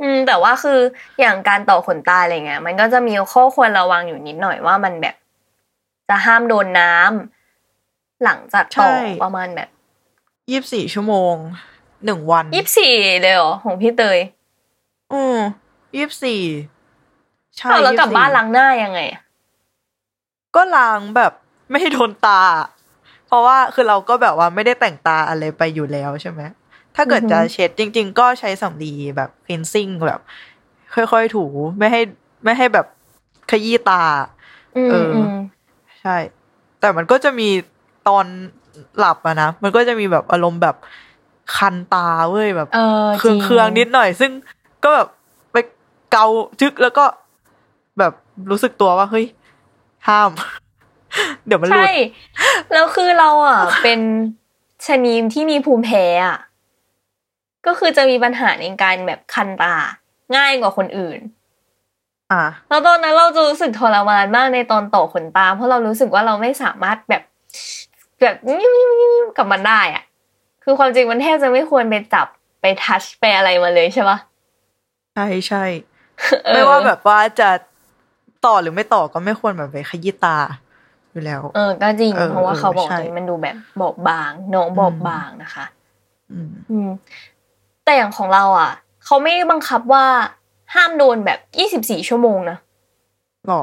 [0.00, 0.80] อืม แต่ว่าคือ
[1.20, 5.16] อย่างการต่อขนตาอะไรเงี้ยมันก็จะมีข้อควรระวังอยู่นิดหน่อยว่ามันแบบ
[6.08, 9.68] จะห้ามโดนน้ำหลังจากต่อใช่ประมาณแบบ
[10.50, 11.34] ยี่สิบสี่ชั่วโมง
[12.04, 14.18] หนึ่งวันยี่สิบสี่เลยเหรอของพี่เตย
[15.12, 15.38] อืม
[15.96, 16.42] ยี่สิบสี่
[17.56, 19.22] ใช่เอาแล้วกลับ24บ้านล้างหน้ายังไงอะ
[20.56, 21.32] ก็ล้างแบบ
[21.70, 22.40] ไม่ให้โดนตา
[23.26, 26.40] เพราะว่าคือเราก็แบบว่าไม่ได้แต่งตาอะไรไปอยู่แล้วใช่ไหม
[26.96, 30.20] ถ้าเกิดจะเช็ดจริง ๆ ก็ใช้สำลีแบบ cleansing แบบ
[30.94, 31.44] ค่อยๆถู
[31.78, 32.00] ไม่ให้
[32.44, 32.86] ไม่ให้แบบ
[33.50, 34.02] ขยี้ตา
[34.76, 35.28] อืมเอออืม
[36.00, 36.16] ใช่
[36.80, 37.48] แต่มันก็จะมี
[38.08, 38.26] ตอน
[38.98, 40.76] หลับอะนะ มันก็จะมีแบบอารมณ์แบบ
[41.56, 44.30] คันตาเว้ยแบบเออเคืองจริเคืองๆนิดหน่อย ซึ่ง
[44.84, 45.08] ก็แบบ
[45.52, 45.56] ไป
[46.12, 46.26] เกา
[46.60, 47.04] จึกแล้วก็
[47.98, 48.12] แบบ
[48.50, 49.26] รู้สึกตัวว่าเฮ้ย
[50.08, 50.30] ห้าม
[51.46, 51.90] เดี๋ยวมันหลุใช่ด
[52.72, 54.00] แล้วคือเราอะ เป็น
[54.86, 56.38] ชะนีมที่มีภูมิแพ้อะ
[57.66, 59.74] ก็คือจะมีปัญหาในการแบบคันตา
[60.36, 61.20] ง่ายกว่าคนอื่น
[62.32, 67.22] อะแล้วตอนนั้นเราจะรู้สึกทรมานมากในตอนต่อขนตา เพราะเรารู้สึกว่าเราไม่สามารถแบบ
[68.20, 68.36] แบบ
[69.36, 70.04] กับมันได้อะ
[70.64, 72.26] คือความจริงมันแทบจะไม่ควรไปจับ
[72.60, 74.18] ไปทัชไปอะไรมาเลยใช่ปะ
[75.14, 75.64] ใช่ใช่
[76.44, 77.48] เออไม่ว่าแบบว่าจะ
[78.46, 80.38] ต่อหรือไม่ต่อก็ไม่ควรแบบไปขยี้ตา
[81.12, 85.64] อยู่แล้ว เออ ก็จริงเออเพราะว่าเขาบอกใช่ตรงนี้มันดูแบบบอบบางน้องบอบบางนะคะ
[86.32, 86.88] อืมอืม
[87.84, 88.70] แต่อย่างของเราอะ
[89.04, 90.04] เขาไม่ได้บังคับว่า
[90.74, 92.58] ห้ามโดนแบบยี่สิบสี่ชั่วโมงนะ
[93.46, 93.62] หรอ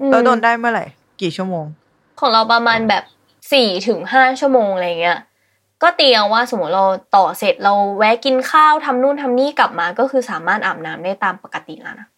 [0.00, 0.86] อืมแล้วโดนได้เมื่อไหร่
[1.20, 1.64] กี่ชั่วโมง
[2.20, 3.04] ของเราประมาณแบบ
[3.52, 5.18] สี่ถึงห้าชั่วโมงอะไรเงี้ย
[5.82, 6.84] ก็เตียงว่าสมมติเรา
[7.16, 12.08] ต่อเสร็จเราแวะกินข้าวทำนู่นทำนี่กลับมา ก็คือสามารถอาบน้ำได้ตามปกติแล้วนะ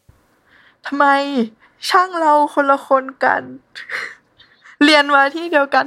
[0.86, 1.06] ทำไม
[1.88, 3.42] ช่างเราคนละคนกัน
[4.84, 5.84] เรียนมาที่เดียวกัน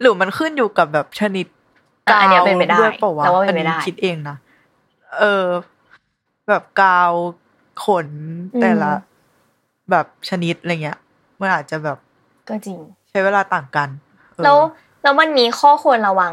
[0.00, 1.46] หรือมันขึ้นอยู่กับแบบชนิด
[2.06, 4.36] อะอันเนี้ยเป็นไปได้ด้วยเปล่าวะเราว่าเป็อันนไปนี้ได้คิดเองนะ
[5.18, 5.46] เออ
[6.48, 7.12] แบบกาว
[7.84, 8.08] ขน
[8.54, 8.90] อืมแต่ละ
[9.90, 10.98] แบบชนิดอะไรเงี้ย
[11.40, 11.98] มันอาจจะแบบ
[12.48, 12.78] ก็จริง
[13.10, 13.88] ใช้เวลาต่างกัน
[14.34, 14.58] เออแล้ว
[15.02, 16.32] แล้วมันมีข้อควรระวัง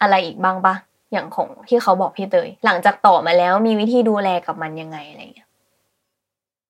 [0.00, 0.74] อะไรอีกบ้างปะ
[1.12, 5.48] อย่างของที่เขาบอกพี่เตย หลังจากต่อมาแล้วมีวิธีดูแลกับมันยังไงอะไรเงี้ย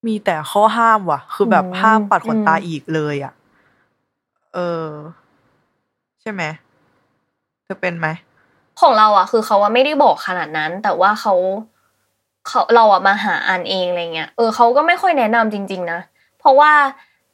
[0.07, 3.33] มีแต่ข้อห้ามว่ะ คือแบบอืมห้ามปัดขนตาอืมอีกเลยอะ
[4.53, 4.87] เออ
[6.21, 6.43] ใช่ไหม
[7.63, 8.07] เธอเป็นไหม
[8.81, 11.33] ของเราอะ คือเขาว่าไม่ได้บอกขนาดนั้น แต่ว่าเขา
[12.47, 15.99] เขาเราอะมาหาอ่านเองอะไรเงี้ยเออเขาก็ไม่ค่อยแนะนำจริง ๆ นะ
[16.39, 16.71] เพราะว่า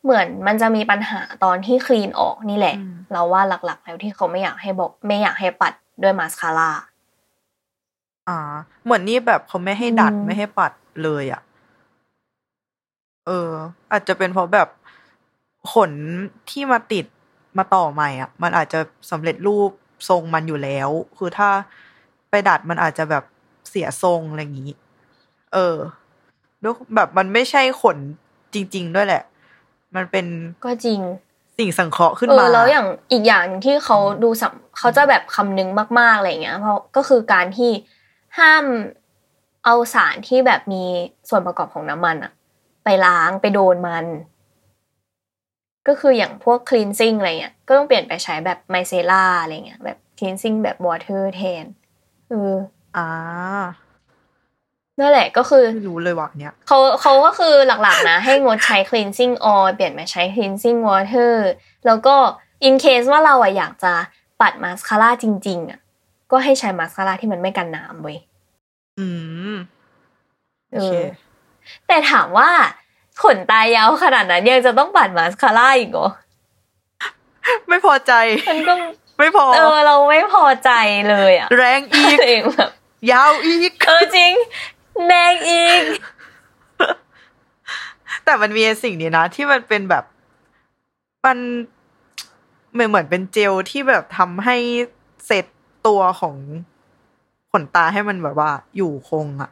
[0.03, 6.71] เหมือนมันจะมีปัญหาตอนที่คลีนออกนี่แหละอืมเราว่าหลักๆ แล้วที่เขาไม่อยากให้บอกไม่อยากให้ปัดด้วยมาสคาร่า
[8.27, 8.38] อ่า
[8.83, 10.71] เหมือนนี่แบบเขาไม่ให้ดัดอืมไม่ให้ปัด
[11.03, 11.41] เลยอะ
[13.27, 13.51] เออ
[13.91, 14.67] อาจจะเป็นเพราะแบบ
[15.73, 15.91] ขน
[16.49, 17.05] ที่มาติด
[17.57, 18.79] มาต่อใหม่อะ มันอาจจะ
[19.12, 19.71] สำเร็จรูป
[20.09, 21.49] ทรงมันอยู่แล้ว คือถ้า
[22.29, 23.23] ไปดัดมันอาจจะแบบ
[23.69, 24.73] เสียทรงอะไรอย่างนี้
[25.53, 25.75] เออ
[26.63, 27.97] ด้วยแบบมันไม่ใช่ขน
[28.53, 29.23] จริง ๆ ด้วยแหละ
[29.95, 30.25] มันเป็น
[30.65, 31.02] ก็จริง
[31.58, 37.71] สิ่งสังเคราะห์ขึ้นเอมาอแล้วอย่างอีกอย่างหนึ่งที่เขาดูสัมเขาจะแบบคำนึงมากๆอะไรเงี้ย เพราะก็คือการที่
[38.39, 38.65] ห้าม
[39.65, 40.84] เอาสารที่แบบมี
[41.30, 42.32] ส่วนประกอบของน้ำมันอะ
[42.84, 44.06] ไปล้างไปโดนมัน
[45.88, 51.65] ก็คืออย่างพวก cleansing อะไรเงี้ยก็ต้องเปลี่ยนไปใช้แบบไมเซล่าอะไรเงี้ยแบบ cleansing แบบ water แทน
[52.30, 52.54] เออ
[52.97, 53.08] อ่า
[54.99, 61.33] นั่นแหละก็คือไม่รู้เลยว่ะเนี้ยเขาเขาก็คือหลักๆนะ ให้งดใช้ cleansing oil เปลี่ยนมาใช้ cleansing water
[61.85, 62.15] แล้วก็
[62.67, 63.93] in case ว่าเราอะอยากจะ
[64.41, 65.79] ปัดมาสคาร่าจริง ๆอะ
[66.31, 68.17] ก็ให้ใช้มาสคาร่าที่มันไม่กันน้ำเว้ย
[68.99, 69.07] อื
[69.53, 69.55] ม
[70.71, 71.07] เอโอเคอ
[71.88, 72.49] แต่ถามว่า
[73.23, 76.07] ขนตายาวขนาดนั้นยังจะต้องปัดมาสคาร่าอีกเหรอ
[77.69, 78.13] ไม่พอใจ
[78.49, 78.73] มันก็
[79.19, 80.71] ไม่พอ เออ เราไม่พอใจ
[81.09, 82.71] เลยอะแรงอีกเองแบบ
[83.12, 84.33] ยาวอีก เออจริง
[85.07, 85.83] แดงอีก
[88.25, 90.03] แต่มันมีสิ่งนี้นะ ที่มันเป็นแบบ
[91.25, 91.38] มัน
[92.73, 94.57] เหมือนเหมือนเป็นเจลที่แบบทำให้
[95.25, 95.45] เซต
[95.88, 96.35] ตัวของ
[97.51, 99.51] ขนตาให้มันแบบว่า อยู่คงอะ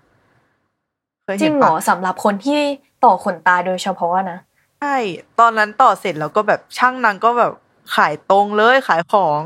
[1.24, 2.60] เคยจเห็รินงเหรปะอสำหรับคนที่
[3.04, 4.38] ต่อขนตาโดยเฉพาะนะ
[4.80, 4.96] ใช่
[5.40, 7.54] ตอนนั้นต่อเสร็จแล้วก็แบบช่างนางก็แบบ
[7.96, 9.42] ขายตรงเลยขายของ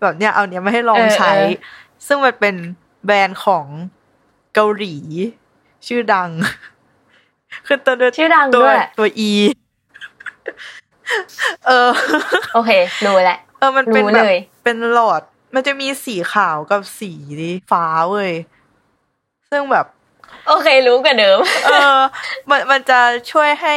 [0.00, 1.50] แบบเนี้ยเอาเนี้ยมาให้ลองเออใช้เออ
[2.06, 2.54] ซึ่งมันเป็น
[3.04, 3.66] แบรนด์ของ
[4.54, 4.96] เกาหลี
[5.86, 6.30] ชื่อดัง
[7.66, 9.30] คือตัวด้วยชื่อดังตัวด้วยตัวอี
[11.66, 11.90] เออ
[12.54, 12.70] โอเค
[13.04, 15.22] รู้แหละ เออมันเป็นรู้แบบเลยเป็นหลอด
[15.54, 17.12] มันจะมีสีขาวกับสี
[17.70, 18.32] ฟ้าเว้ย
[19.50, 19.86] ซึ่งแบบ
[20.48, 21.98] โอเครู้กว่าเดิม เออ
[22.50, 23.00] มันมันจะ
[23.32, 23.74] ช่วยให้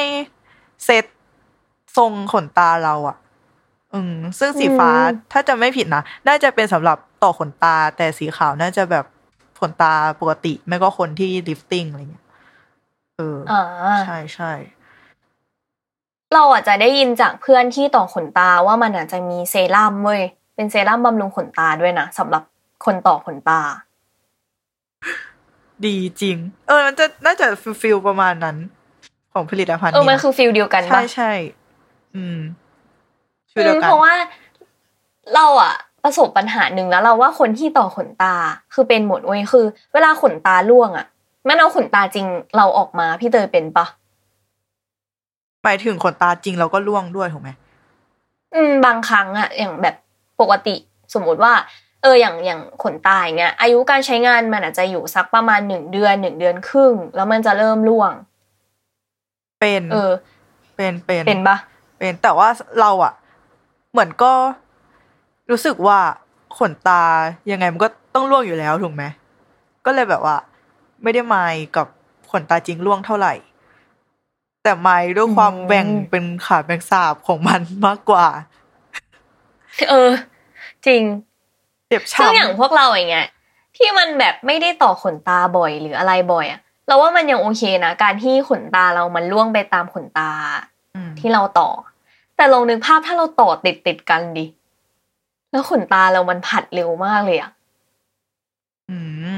[0.86, 1.06] เซต
[1.98, 3.18] ทรงขนตาเราอะ
[3.94, 9.06] อืมซึ่งสีฟ้าอืมถ้าจะไม่ผิดนะ น่าจะเป็นสำหรับต่อขนตา แต่สีขาวน่าจะแบบ
[9.60, 12.26] ขนตาปกติ ไม่ก็คนที่ลิฟติ้งอะไรเงี้ย
[13.18, 13.38] เออ
[14.06, 14.52] ใช่ใช่
[16.34, 20.22] เราอาจจะได้ยินจากเพื่อนที่ต่อขนตาว่ามันอาจจะมีเซรั่มเว้ย
[20.56, 22.44] เป็นเซรั่มบำรุงขนตาด้วยนะสำหรับ
[22.86, 23.62] คนต่อขนตา
[25.86, 28.58] ดีจริง เออ มันจะน่าจะ feel feel ประมาณนั้น
[29.34, 31.32] ของผลิตภัณฑ์เออมันคือ feel เดียวกันใช่ใช่
[32.16, 32.40] อืม
[33.48, 34.16] อืม feel เดียวกันเพราะว่า
[35.36, 35.76] เราอะ
[36.08, 38.36] ประสบปัญหาหนึ่งแล้วเราว่าคนที่ต่อขนตา
[38.74, 41.06] คือเป็นหมดเว้ยคือ เวลาขนตาร่วงอะ
[41.48, 42.26] มันเอาขนตาจริง
[42.58, 43.86] เราออกมาพี่เตยเป็นปะ
[45.64, 47.50] หมายถึงขนตาจริงเราก็ร่วงด้วยถูกไหม
[48.54, 49.96] อืม บางครั้งอะอย่างแบบ
[50.42, 50.76] ปกติ
[51.14, 51.54] สมมุติว่า
[52.02, 58.12] เอออย่างอย่างขนตาอย่างเงี้ย อายุการใช้งานมันอาจจะอยู่สักประมาณหนึ่งเดือนหนึ่งเดือนครึ่ง แล้วมันจะเริ่มร่วง
[59.60, 60.12] เป็น เออ
[60.76, 61.58] เป็นเป็นเป็นปะ
[61.98, 62.50] เป็นแต่ว่า
[62.82, 63.14] เราอะ
[63.92, 64.34] เหมือนก็
[65.50, 66.00] รู้สึกว่า
[66.58, 67.04] ขนตา
[67.52, 69.04] ยังไงมันก็ต้องร่วงอยู่แล้วถูกไหม
[69.86, 70.38] ก็เลยแบบว่า
[71.04, 71.88] ไม่ได้ไมายกับ
[72.32, 73.34] ขนตาจริงร่วงเท่าไหร่
[74.64, 78.28] แต่ไมายด้วยความแบ่งเป็นขาแบ่งสาบของมันมากกว่า
[79.90, 80.12] เออ
[80.86, 81.02] จริง
[81.88, 83.28] เจ็บซึ่งอย่างช้ำพวกเราอย่างเงี้ย
[83.78, 90.32] ที่มันแบบไม่ได้ต่อขนตาบ่อยหรืออะไรบ่อยอะเราว่ามันยังโอเคนะการที่ขนตาเรามันล่วงไปตามขนตา
[90.96, 91.70] อืมที่เราต่อ
[92.36, 94.46] แต่ลองนึกภาพถ้าเราต่อติดติดๆกันดิ
[95.52, 97.52] แล้วขนตาเรามันผัดเร็วมากเลยอะ
[98.90, 98.98] อื
[99.36, 99.38] ม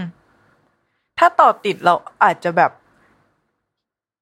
[1.18, 1.94] ถ้าต่อติดเรา
[2.24, 2.72] อาจจะแบบ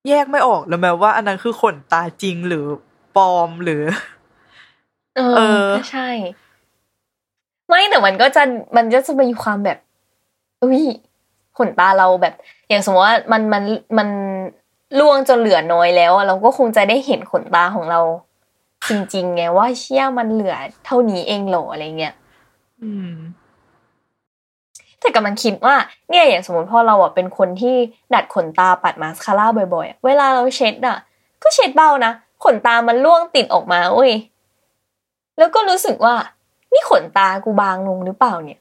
[0.08, 2.65] แยกไม่ออกแล้วแม้ว่า อันนั้นคือขนตาจริงหรือ
[3.15, 3.84] ปลอมหรือ
[5.15, 6.10] เอเอออก็ใช่
[7.67, 8.43] ไม่แต่มันก็จะ
[8.78, 9.78] มันก็จะมีความแบบ
[10.63, 10.84] อุ้ย
[11.58, 12.34] ขนตาเราแบบ
[12.69, 13.63] อย่างสมมติว่ามันมัน
[13.97, 14.10] มัน
[15.00, 18.00] ล่วงจนเหลือน้อยแล้วอะเราก็คงจะได้เห็นขนตาของเรา
[18.89, 22.13] จริงๆไงว่าเชี่ยมันเหลือเท่านี้เองเหรออะไรเงี้ย
[22.83, 23.13] อืม
[24.99, 25.75] แต่กำลังคิดว่า
[26.09, 27.75] เนี่ยอย่างสมมติพอเราอะเป็นคนที่
[28.13, 30.97] ดัดขนตาปัดมาสคาร่าบ่อยๆอะเวลาเราเช็ดอะ
[31.43, 32.11] ก็เช็ดเบานะ
[32.43, 34.13] ขนตามันร่วงติดออกมาเว้ย
[35.37, 36.15] แล้วก็รู้สึกว่า
[36.73, 38.59] นี่ขนตากูบางลงหรือเปล่าเนี่ย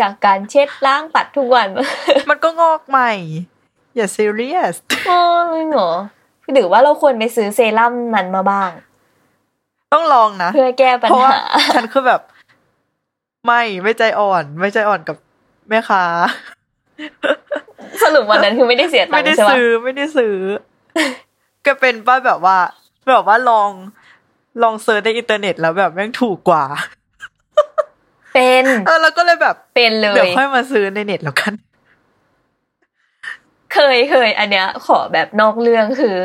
[0.00, 1.68] จากการเช็ดล้างปัดทุกวัน
[2.30, 3.12] มันก็งอกใหม่
[3.96, 4.76] อย่าซีเรียส
[5.06, 5.20] โอ้
[5.60, 5.90] ยเหรอ
[6.52, 8.70] หรือว่าเราควรไปซื้อเซรั่มนั้นมาบ้าง
[9.92, 12.20] ต้องลองนะเพื่อแก้ปัญเพราะว่าหาฉันคือแบบ
[13.46, 15.16] ไม่ไม่ใจอ่อน ไม่ใจอ่อนกับ
[15.68, 16.02] แม่ค้า
[18.02, 20.36] สรุปวันนั้นคือไม่ได้เสียตัไม่งได้ค์ใช่ปะซื้อไม่ได้ซื้อ
[21.66, 22.58] ก็เป็นป้าแบบว่า
[23.10, 23.70] แบบว่าลอง
[24.62, 26.64] ลองเซิร์ชในอินเทอร์เน็ตแล้วแบบแม่งถูกกว่า
[28.34, 31.52] เป็นเออแล้วก็เลยแบบเป็นเลเดี๋ยวยค่อยมาซื้อในเน็ตแล้วกัน
[33.74, 36.16] เคยเคยอันเนี้ย ขอแบบนอกเรื่องคือ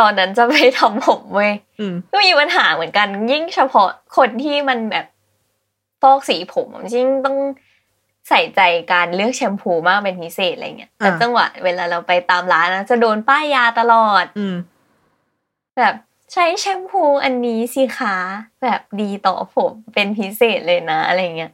[0.00, 5.06] ตอนนั้นจะไปทำผมเว้ยอืมก็มีปัญหาเหมือนกัน ยิ่งเฉพาะคนที่มันแบบ
[6.00, 7.36] ฟอกสีผมยิ่งต้อง
[8.28, 8.60] ใส่ใจ
[8.92, 14.56] การเลือกแชมพูมากเป็นพิเศษอะไรเงี้ยแต่อ่าจังหวะเวลาเราไปตามร้านนะจะโดนป้ายยาตลอด อืม
[15.78, 15.94] แบบ
[16.32, 18.16] ใช้แชมพูอันนี้สิคะ
[18.62, 21.52] แบบดีต่อผมเป็นพิเศษเลยนะอะไรเงี้ย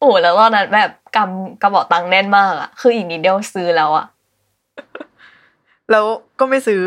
[0.00, 4.06] โอ้แล้วตอนนั้นแบบกำกระบอกตังค์แน่นมากอะคืออีกนิดเดียวซื้อแล้วอะ
[5.90, 6.04] แล้ว
[6.40, 6.82] ก็ไม่ซื้อ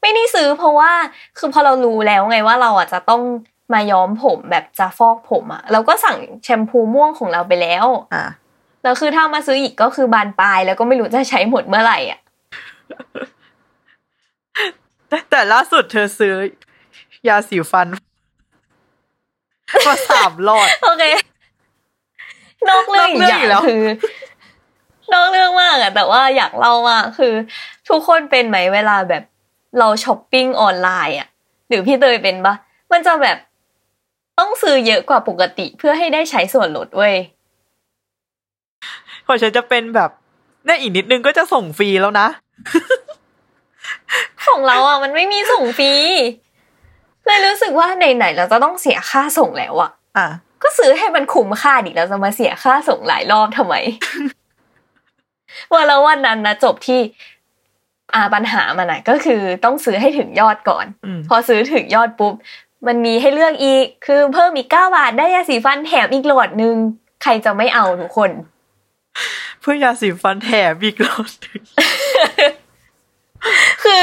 [0.00, 0.92] ไม่ได้ซื้อเพราะว่า
[1.38, 3.22] คือพอเรารู้แล้วไงว่าเราอะจะต้อง
[3.74, 8.24] มาย้อมผมแบบจะฟอกผมอะเราก็สั่งแชมพูม่วงของเราไปแล้ว อะ
[8.82, 12.20] แล้วคือถ้ามาซื้ออีกก็คือบานปลายแล้วก็ไม่รู้จะใช้หมดเมื่อไหร่อะ
[15.08, 16.34] แต่แต่ล่าสุดเธอซื้อ
[17.28, 17.86] ยาสีฟัน
[19.86, 21.04] มาสามหลอดโอเค
[22.68, 23.82] นอกเรื่องอีกอย่างนอกเรื่องอีกแล้วคือ
[25.12, 27.32] นอกเรื่องมากอะแต่ว่าอยากเล่ามากคือ
[27.88, 29.22] ทุกคนเป็นไหมเวลาแบบ
[29.78, 31.28] เราช้อปปิ้งออนไลน์อะ
[31.68, 32.54] หรือพี่เตยเป็นปะ
[32.92, 33.38] มันจะแบบ
[34.38, 37.16] ต้องซื้อเยอะกว่าปกติเพื่อให้ได้ใช้ส่วนลดเว้ย
[39.26, 40.10] พอฉันจะเป็นแบบ
[40.64, 42.28] เนี่ยอีกนิดนึงก็จะส่งฟรีแล้วนะ
[44.46, 45.92] ของเราอะ มันไม่มีส่งฟรี
[47.26, 50.28] เลยรู้สึกว่าไหนๆเราจะต้องเสียค่าส่งแล้วอะ อะ
[50.62, 53.74] ก็ซื้อให้มันคุ้มค่าดิเราจะมาเสียค่าส่งหลายรอบทำไม
[55.72, 57.00] ว่าแล้ววันนั้นนะจบที่
[58.14, 62.34] อ่าปัญหามันนะก็คือต้องซื้อให้ถึงยอดก่อนอืมพอซื้อถึงยอดปุ๊บ
[62.86, 66.76] มันมีให้เลือกอีก คือเพิ่มอีกเก้าบาทได้ยาสีฟันแถมอีกหลอดนึง
[67.22, 68.30] ใครจะไม่เอาทุกคน
[69.60, 71.62] เพื่อยาสีฟันแถมอีกหลอดหนึ่ง
[73.82, 74.00] คือ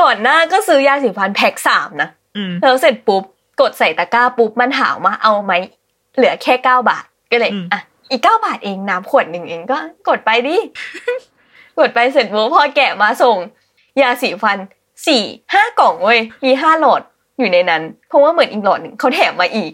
[0.00, 3.22] ก่อนหน้าก็ซื้อยาสีฟันแพ็คสามนะอืมแล้วเสร็จปุ๊บ
[3.60, 5.52] กดใส่ตะกร้าปุ๊บมันถามว่าเอาไหม
[6.16, 10.56] เหลือแค่เก้าบาทก็เลยอืมอะ อีกเก้าบาทเองน้ำขวดหนึ่งเองก็กดไปดิ
[11.78, 13.36] กดไปเสร็จปุ๊บพอแกะมาส่ง
[14.00, 14.58] ยาสีฟัน
[15.06, 17.02] สี่ห้ากล่องเว้ยมีห้าหลอด
[17.38, 19.72] อยู่ในนั้น เพราะว่าเหมือนอีกหลอดหนึ่งเขาแถมมาอีก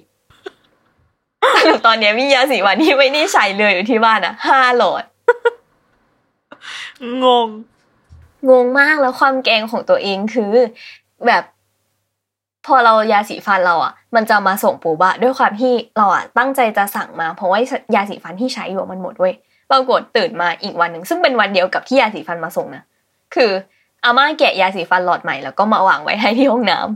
[1.63, 5.05] สรุปตอนเนี้ยมียาสีฟันที่ไม่ได้ใช้เลยอยู่ที่บ้านอะห้าหลอด
[7.23, 7.49] งง
[8.49, 10.53] งงมากแล้วความแกงของตัวเองคือ
[11.27, 11.43] แบบ
[12.67, 17.59] พอเรายาสีฟันเราอะ มันจะมาส่งปูบะด้วยความที่เราอะตั้งใจจะสั่งมา เพราะว่า
[17.95, 19.35] ยาสีฟันที่ใช้อยู่อะมันหมดเว้ย
[19.71, 22.83] ปรากฏตื่นมาอีกวันหนึ่งซึ่งเป็นวันเดียวกับที่ยาสีฟันมาส่งนะ
[23.35, 23.51] คือ
[24.05, 26.89] อาม่าแกะยาสีฟันหลอดใหม่แล้วก็มาวางไว้ให้ที่ห้องน้ำ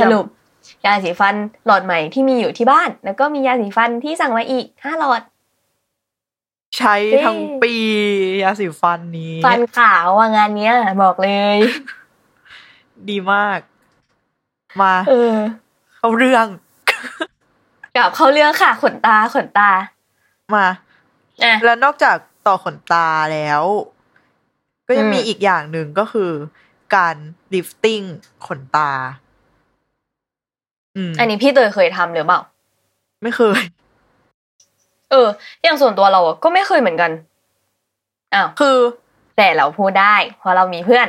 [0.00, 0.26] สรุป
[0.86, 1.34] ยาสีฟัน
[1.66, 5.22] หลอดใหม่ที่มีอยู่ที่บ้าน แล้วก็มียาสีฟันที่สั่งมาอีกห้าหลอด
[6.78, 7.74] ใช้ทั้งปี
[8.42, 11.58] ยาสีฟันนี้ฟันขาวว่างานเนี้ย บอกเลย
[13.08, 13.60] ดีมาก
[14.80, 15.36] มา เออ
[15.96, 16.46] เข้าเรื่อง
[17.96, 19.70] กลับเข้าเรื่องค่ะ ขนตาขนตา
[20.54, 20.68] มา
[21.44, 23.62] อะแล้วนอกจากต่อขนตาแล้ว
[24.86, 26.30] ก็ยังอืมมีอีกอย่างหนึ่งก็คือ
[26.96, 27.16] การ
[27.52, 28.00] ลิฟติ้ง
[28.46, 28.90] ขนตา
[30.96, 32.40] อืมอันนี้พี่เตยเคยทำหรือเปล่า
[33.22, 33.60] ไม่เคย
[35.12, 35.28] เออ
[35.62, 37.10] อย่างส่วนตัวเราอะก็ไม่เคยเหมือนกัน
[38.34, 38.76] อ้าวคือ
[39.36, 41.08] แต่เราพูดได้เพราะเรามีเพื่อน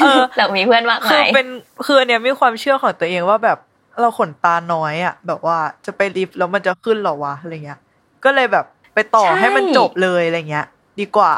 [0.00, 1.46] เออเรามีเพื่อนมากคือมายเป็น
[1.86, 3.58] คืออันเนี้ยมีความเชื่อของตัวเองว่าแบบ
[4.00, 7.80] เราขนตาน้อยอะ แบบว่าจะไปลิฟต์แล้วมันจะขึ้นเหรอวะอะไรเงี้ย
[8.24, 10.66] ก็เลยแบบไปต่อให้มันจบเลยอะไรเงี้ย
[11.00, 11.34] ดีกว่า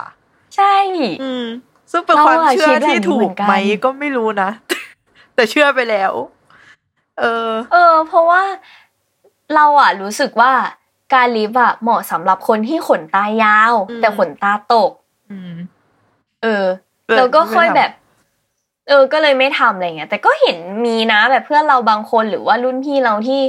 [0.56, 0.74] ใช่
[1.22, 1.44] อืม
[1.90, 4.50] ซึ่งเป็นเราความอะเชื่คิอดแบบที่นี้ถูเหมืกอนกันไหมก็ไม่รู้นะ
[5.34, 6.12] แต่เชื่อไปแล้ว
[7.20, 8.42] เออ เออ เพราะว่า
[9.54, 10.52] เราอะรู้สึกว่า
[11.14, 14.90] การลิฟต์อะเหมาะสำหรับคนที่ขนตายาวอืมแต่ขนตาตก
[15.30, 15.54] อืม
[16.42, 16.66] เออ
[17.06, 17.90] เออแล้วก็ค่อยไม่ทำแบบ
[18.88, 20.56] เออ ก็เลยไม่ทำอะไรเงี้ย แต่ก็เห็น
[20.86, 23.40] มีนะแบบเพื่อนเราบางคนหรือว่ารุ่นพี่เราที่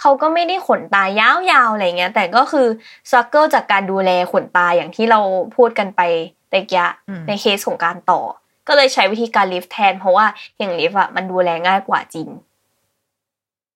[0.00, 2.66] เขาก็ไม่ได้ขนตายาวๆอะไรเงี้ย แต่ก็คือ
[3.12, 5.20] ซักเกิลจากการดูแลขนตาอย่างที่เรา
[5.56, 6.00] พูดกันไป
[6.52, 8.20] ตะกี้อืมในเคสของการต่อ
[8.68, 10.26] ก็เลยใช้วิธีการลิฟต์แทน เพราะว่า
[10.58, 12.28] อย่างลิฟต์อะมันดูแลง่ายกว่าจริง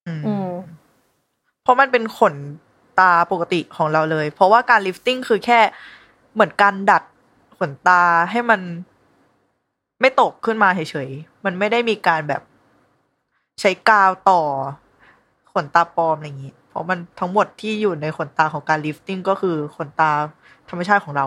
[0.07, 0.42] อืมอืม
[1.63, 2.35] เพราะมันเป็นขน
[2.99, 5.59] ตาปกติของเราเลย เพราะว่าการ lifting คือแค่
[6.33, 7.03] เหมือนการดัด
[7.59, 8.61] ขนตาให้มัน
[10.01, 12.41] ไม่ตกขึ้นมาเฉยๆ มันไม่ได้มีการแบบ
[13.61, 14.41] ใช้กาวต่อ
[15.53, 20.11] ขนตาปลอมอะไรอย่างนี้ เพราะมันทั้งหมดที่อยู่ในขนตาของการ lifting ก็คือขนตา
[20.69, 21.25] ธรรมชาติของเรา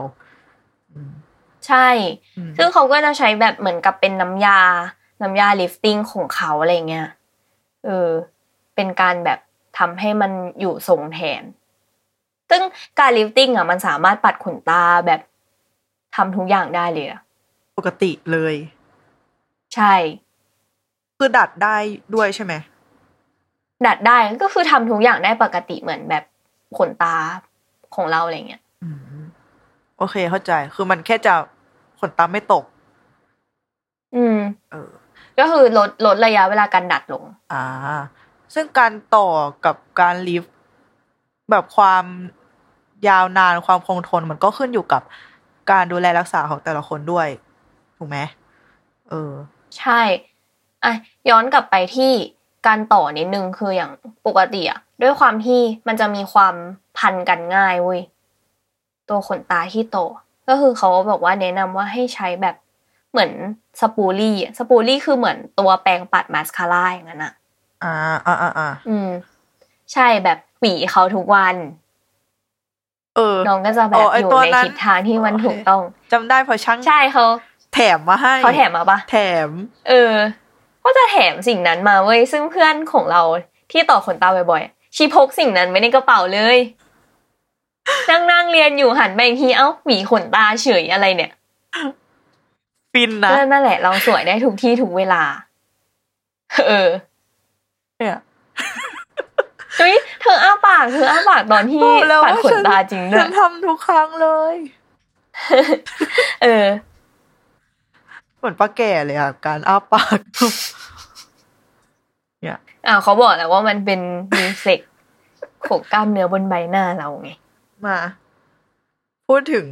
[0.92, 1.12] อืม
[1.66, 1.88] ใช่
[2.36, 4.60] อืมซึ่งเขาก็จะใช้แบบเหมือนกับเป็นน้ำยา
[5.22, 7.08] น้ำยา lifting ของเขาอะไรเงี้ย
[7.84, 8.08] เออ
[8.74, 9.38] เป็นการแบบ
[9.78, 11.42] ทำให้มันอยู่ทรงแทน
[12.50, 12.62] ซึ่ง
[12.98, 15.20] การ lifting อะมันสามารถปัดขนตาแบบ
[16.16, 17.20] ทำทุกอย่างได้เลยอะ
[17.78, 18.54] ปกติเลย
[19.74, 19.94] ใช่
[21.18, 21.76] คือดัดได้
[22.14, 22.54] ด้วยใช่ไหม
[23.86, 26.24] ดัดได้ก็คือทำทุกอย่างได้ปกติเหมือนแบบ
[26.78, 27.16] ขนตา
[27.94, 29.22] ของเราอะไรเงี้ยอืม
[29.98, 31.34] โอเคเข้าใจ คือมันแค่จะ
[32.00, 32.64] ขนตาไม่ตก
[34.16, 34.38] อืม
[34.70, 34.90] เออ
[35.38, 37.64] ก็คือลดลดระยะเวลาการดัดลง อ่า
[38.54, 39.28] ซึ่งการต่อ
[39.64, 40.54] กับการลิฟต์
[41.50, 42.04] แบบความ
[43.08, 45.02] ยาวนานความคงทนมันก็ขึ้นอยู่กับ
[45.70, 47.28] การดูแลรักษาของแต่ละคนด้วย
[47.96, 48.18] ถูกไหม
[49.08, 49.32] เออ
[49.78, 50.00] ใช่
[50.84, 50.92] อะ
[51.28, 52.12] ย้อนกลับไปที่
[52.66, 53.90] การต่อนิดนึงคืออย่าง
[54.26, 56.54] ปกติอะด้วยความที่มันจะมีความ
[56.98, 58.00] พันกันง่ายเว้ย
[59.08, 59.98] ตัวขนตาที่โต
[60.48, 62.56] ก็คือเขาบอกว่าแนะนำว่าให้ใช้แบบ
[63.10, 63.30] เหมือน
[63.80, 67.32] สปูลี่สปูลี่คือเหมือนตัวแปรงปัดมาสคาร่าอย่างนั้นอะ
[67.84, 67.94] อ่า
[68.26, 69.08] อ่าอ่าอ่าอืม
[69.92, 71.56] ใช่แบบหวีเขาทุกวัน
[73.16, 77.24] เออ น้องก็จะแบอ๋บอไอ้อยู่ตัวในนั้นทิศทางที่มันโอเคถูกต้องจำได้เพอช่างใช่เขา
[77.74, 79.16] แถมมาให้เขาแถมมาปะแถ
[79.46, 79.48] ม
[79.88, 80.14] เออ
[80.84, 83.22] ก็จะแถมสิ่งนั้นมาเว้ยซึ่งเพื่อนของเรา
[83.70, 86.58] ที่ต่อขนตาบ่อยๆชีพกสิ่งนั้นไว้ในกระเป๋าเลย
[88.10, 91.30] นั่งนั่งเรียนอยู่หันไปอีกทีเอ้าหวีขนตาเฉยอะไรเนี่ย
[92.92, 95.22] ฟินนะก็นั่นแหละเราสวยได้ทุกที่ทุกเวลา
[96.68, 96.88] เออ
[97.98, 98.18] เนี่ย
[99.78, 104.54] เฮ้ยเธออ้าปากเธออ้าปากตอนที่บอกแล้วปัดว่าขนฉันตาจริงด้วฉัยนทำทุกครั้งเลย
[106.42, 106.66] เออ
[108.38, 110.18] เหมือนป้าแก่เลยอะ การอ้าปาก
[112.42, 114.00] เนี่ยอ่าเขาบอกแล้วว่ามันเป็น
[114.38, 114.80] รีเฟล็ก
[115.66, 117.30] ของกล้ามเนื้อบนใบหน้าเราไง
[117.86, 117.98] มา
[119.28, 119.66] พูดถึง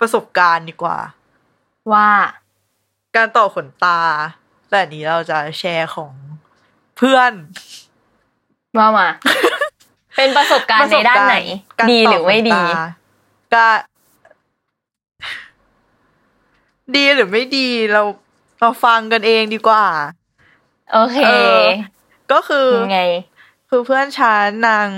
[0.00, 0.98] ประสบการณ์ดีกว่า
[1.92, 2.08] ว่า
[3.16, 4.00] การต่อขนตา
[4.68, 6.12] แต่อันนี้เราจะแชร์ของ
[6.96, 7.32] เพื่อน
[8.78, 9.08] ว่ามา
[10.16, 11.36] เป็นประสบการณ์ในด้านไหน
[11.78, 12.90] การดีต่หรือไม่ดีขนตา
[13.54, 13.66] ก็
[16.96, 18.02] ดีหรือไม่ดีเรา
[18.60, 19.84] เราฟังกันเองดีกว่า
[20.92, 21.62] โอเคเออ
[22.32, 23.02] ก็คือยังไง
[23.70, 24.88] คือเพื่อนฉันนาง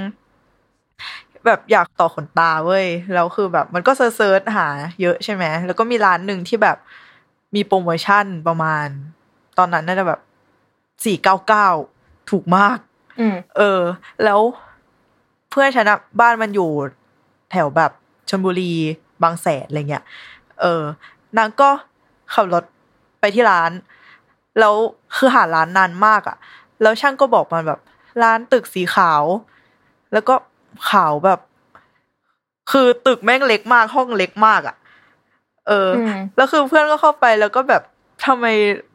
[1.46, 4.68] แบบอยากต่อขนตาเว้ยแล้วคือแบบ มันก็เซิร์ชหา
[5.00, 6.76] เยอะใช่ไหมแล้วก็มีร้านหนึ่งที่แบบ
[7.54, 8.86] มีโปรโมชั่นประมาณ
[9.58, 10.20] ตอนนั้นน่าจะแบบ
[11.04, 11.68] สี่เก้าเก้า
[12.30, 12.78] ถูกมาก
[13.20, 13.80] อืมเออ
[14.24, 14.40] แล้ว
[15.50, 16.70] เพื่อนฉันอะบ้านมันอยู่
[17.50, 17.90] แถวแบบ
[18.28, 18.72] ชลบุรี
[19.22, 20.04] บางแสนอะไรเงี้ย
[20.60, 20.82] เออ
[21.38, 21.68] นางก็
[22.34, 22.64] ขับรถ
[23.20, 23.70] ไปที่ร้าน
[24.58, 24.74] แล้ว
[25.16, 26.36] คือหาร้านนานมากอะ
[26.82, 27.80] แล้วช่างก็บอกมันแบบ
[28.22, 29.22] ร้านตึกสีขาว
[30.12, 30.34] แล้วก็
[30.90, 31.40] ขาวแบบ
[32.72, 34.76] คือตึกแม่งเล็กมากห้องเล็กมากอะ
[35.68, 37.82] เอออมแล้วคือเพื่อนก็เข้าไปแล้วก็แบบ
[38.26, 38.46] ทำไม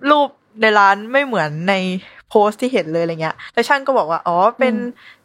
[0.10, 0.30] รูป
[0.62, 1.74] ในร้านไม่เหมือนใน
[2.30, 4.76] โพสต์ที่เห็นเลยอะไรเงี้ยแล้วช่างก็บอกว่าอ๋อเป็น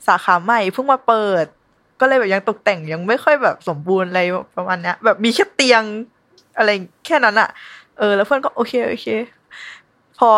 [0.06, 1.46] สาขาใหม่เพิ่งมาเปิด
[2.00, 4.20] ก็เลยแบบยังตกแต่งยังไม่ค่อยแบบสมบูรณ์อะไร
[4.56, 5.82] ประมาณเนี้ยแบบมีแค่เตียง
[6.56, 6.70] อะไร
[7.06, 7.48] แค่นั้นอะ
[7.98, 9.06] เออ แล้วเพื่อนก็โอเคโอเค
[10.18, 10.30] พอ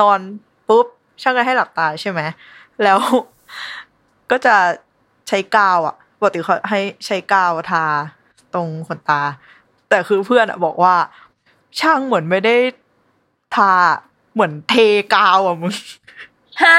[0.00, 0.20] นอน
[0.68, 0.86] ปุ๊บ
[1.22, 2.20] ช่างก็ให้หลับตาใช่ไหม
[2.82, 2.98] แล้ว
[4.30, 4.56] ก็จะ
[5.28, 7.84] ใช้กาวอะปกติเขาให้ใช้กาวทา
[8.54, 9.22] ตรงขนตา
[9.88, 10.94] แต่คือเพื่อนอะบอกว่า
[11.80, 12.56] ช่างเหมือนไม่ได้
[13.56, 13.72] ทา
[14.32, 14.74] เหมือนเท
[15.14, 15.72] กาวอะมึง
[16.62, 16.78] ฮะ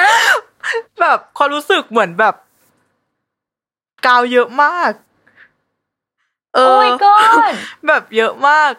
[0.99, 2.35] แบบความรู้สึกเหมือนแบบ
[4.05, 4.91] กาวเยอะมาก
[6.55, 7.13] เอโอ้อยก็
[7.87, 8.71] แบบเยอะมาก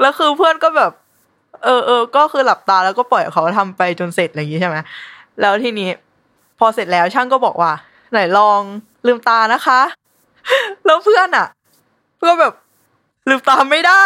[0.00, 0.92] แล้วคือเพื่อนก็แบบ
[1.64, 4.76] เออเออก็คือหลับตาแล้วก็ปล่อยเขาทำไปจนเสร็จอะไรอย่างงี้ใช่ไหม
[5.40, 5.90] แล้วทีนี้
[6.58, 7.72] พอเสร็จแล้วช่างก็บอกว่า
[8.12, 8.60] ไหนลอง
[9.06, 9.80] ลืมตานะคะ
[10.86, 11.46] แล้วเพื่อนอะ
[12.18, 12.54] เพื่อนแบบ
[13.28, 14.04] ลืมตาไม่ได้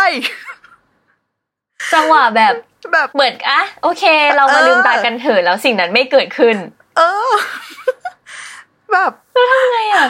[1.93, 2.55] จังหวะแบบ
[2.93, 4.05] แบบเหมือนอะโอเค
[4.37, 6.57] เรามาเออลืมตากันเถอะแล้วสิ่งนั้นไม่เกิดขึ้น
[6.97, 7.31] เออ
[8.93, 9.13] แบบ
[9.73, 10.07] ไงอะ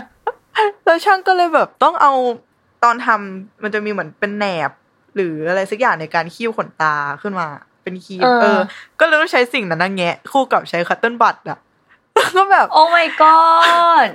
[0.85, 2.13] แล้วช่างก็เลยแบบต้องเอา
[2.85, 4.71] ตอนทำมันจะมีเหมือนเป็นแหนบ
[5.15, 7.47] หรืออะไรสักอย่างในการคี้วขนตาขึ้นมา
[7.83, 8.61] เป็นคีบเออ
[8.99, 11.59] ก็เลยต้องใช้สิ่งนั้นนะแงะ คู่กับใช้ cotton bud อะ
[12.15, 14.09] แล้วก็แบบ Oh my god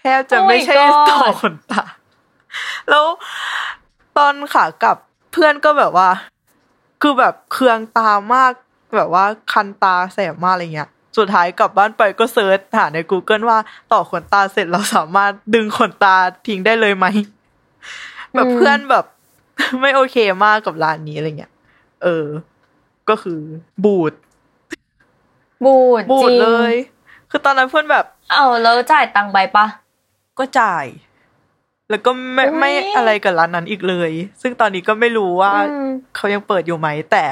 [0.00, 1.82] แทบจะไม่ใช่ Oh my god ต่อขนตา
[2.90, 3.04] แล้ว
[4.16, 4.96] ตอนขากลับ
[5.32, 6.10] เพื่อนก็แบบว่า
[7.02, 8.52] คือแบบเคืองตามาก
[8.96, 13.58] แบบว่าคันตาแสบมากอะไรเงี้ย สุดท้ายกลับบ้านไปก็ search หาใน Google ว่า
[13.92, 16.14] ต่อขนตาเสร็จเราสามารถดึงขนตา
[16.46, 17.06] ทิ้งได้เลยไหม
[18.34, 19.04] แบบเพื่อนแบบ
[19.80, 21.52] ไม่โอเคมากกับร้านนี้อะไรเงี้ย
[22.02, 22.26] เออ
[23.08, 23.40] ก็คือ
[23.84, 24.12] บูด
[25.64, 26.74] บูดบูจดริงเลย
[27.30, 29.66] คือตอนนั้นเพื่อนแบบ เอาแล้วจ่ายตังค์ไปปะ
[30.38, 30.84] ก็จ่าย
[31.90, 34.10] แล้วก็ไม่อุ๊ยไม่อะไรกับร้านนั้นอีกเลย
[34.42, 37.24] ซึ่งตอนนี้ก็ไม่รู้ว่าอืมเขายังเปิดอยู่ไหม แต่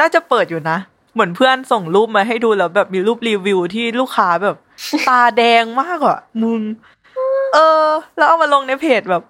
[0.00, 0.78] น่าจะเปิดอยู่นะ
[1.14, 4.56] เหมือนเพื่อนส่งรูปมาให้ดูแล้วแบบมีรูปรีวิวที่ลูกค้าแบบ
[5.08, 6.62] ตาแดงมากอะมึง
[7.54, 9.22] เออ แล้วเอามาลงในเพจแบบ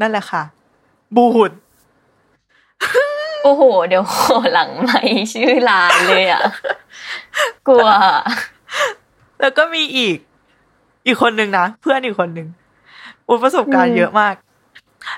[0.00, 0.42] นั่นแหละค่ะ
[1.16, 1.50] บูด
[3.42, 6.42] โอ้โห เดี๋ยวขอหลังไม่ชื่อร้านเลยอะ
[7.68, 7.88] กลัว
[9.40, 10.18] แล้วก็มีอีก
[11.10, 12.48] อีกคนนึงนะเพื่อนอีกคนนึง
[13.28, 14.34] อุยประสบการอืณ์มเยอะมาก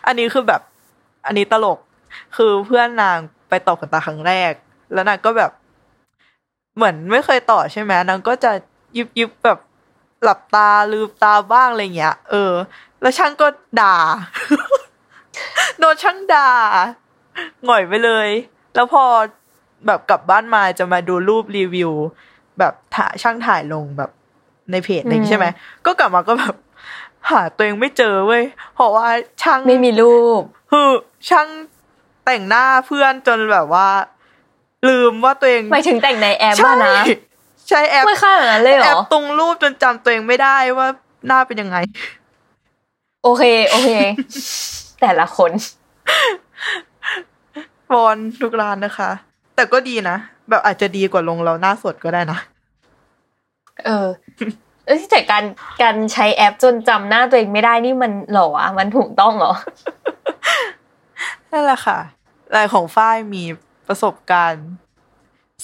[0.06, 0.60] อันนี้คือแบบ
[1.26, 1.78] อันนี้ตลก
[2.36, 3.18] คือเพื่อนนาง
[3.48, 4.52] ไปต่อขนตาครั้งแรก
[4.92, 5.50] แล้วนางก็แบบ
[6.76, 8.52] เหมือนไม่เคยต่อใช่ไหมนางก็จะ
[8.96, 9.58] ยิบยิบแบบ
[10.22, 12.52] หลับตาลืมตาบ้างอะไรเงี้ย เออ
[13.00, 13.46] แล้วช่างก็
[13.80, 13.96] ด่า
[15.78, 16.50] โดนช่างด่า
[17.64, 18.28] หง่อยไปเลย
[18.74, 19.04] แล้วพอ
[19.86, 21.92] แบบกลับบ้านมาจะมาดูรูปรีวิว
[22.58, 24.10] แบบถ่ายช่างถ่ายลงแบบ
[24.72, 25.46] ในเพจอะไรอย่างงี้ใช่ไหม
[25.86, 26.54] ก็กลับมาก็แบบ
[27.30, 28.44] หาตัวเองไม่เจอเว้ย
[28.74, 29.08] เพราะว่า
[29.42, 30.88] ช่างไม่มีรูปคือ
[31.28, 31.48] ช่าง
[32.24, 33.88] แต่งหน้าเพื่อนจนแบบว่า
[34.88, 36.94] ลืมว่าตัวเองหมายถึงแต่งในแอปใช่อะนะ
[37.68, 40.88] ใช้แอปไม่ค่าแบบนั้นเลยเหรแออปตรงรูปจนจำตัวเองไม่ได้ว่า
[41.26, 41.76] หน้าเป็นยังไง
[43.22, 43.90] โอเค โอเค
[45.00, 45.50] แต่ละคน
[47.92, 49.10] วอนทุกร้านนะคะ
[49.56, 50.16] แต่ก็ดีนะ
[50.48, 52.38] แบบอาจจะดีกว่าลงเราหน้าสดก็ได้นะ
[53.84, 54.06] เออ
[54.86, 55.44] เอ้ยแต่การ
[55.82, 59.52] การใช้แอปจนจำหน้าตัวเองไม่ได้นี่มันเหรอวะมันถูกต้องเหรอ
[61.50, 61.98] นั่นแหละค่ะ
[62.54, 63.42] ลายของฝ้ายมี
[63.88, 64.66] ประสบการณ์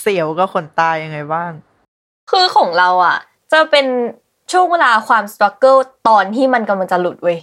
[0.00, 1.52] เสียวกับขนตายังไงบ้าง
[2.30, 3.18] คือของเราอะ
[3.52, 3.86] จะเป็น
[4.52, 5.76] ช่วงเวลาความสตรัคเกิล
[6.09, 7.38] ตอนที่มันกำลังจะหลุดเว้ย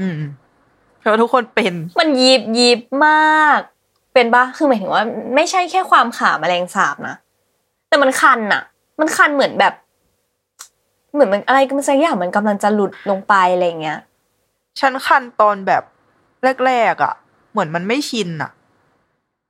[0.00, 0.20] อืม
[0.98, 3.58] เพราะทุกคนเป็น มันยิบยิบมาก
[4.14, 5.04] เป็นปะคือหมายถึงว่า
[5.34, 7.16] ไม่ใช่แค่ความขาแมลงสาบนะ
[7.88, 8.62] แต่มันคันอะ
[9.00, 9.74] มันคันเหมือนแบบ
[11.14, 13.98] เหมือนมันอะไรก็มันสักอย่างมันกำลังจะหลุดลงไปอะไรเงี้ย
[14.80, 15.82] ฉันคันตอนแบบ
[16.66, 17.14] แรกๆอะ่ะ
[17.52, 18.50] เหมือนมันไม่ชินอะ่ะ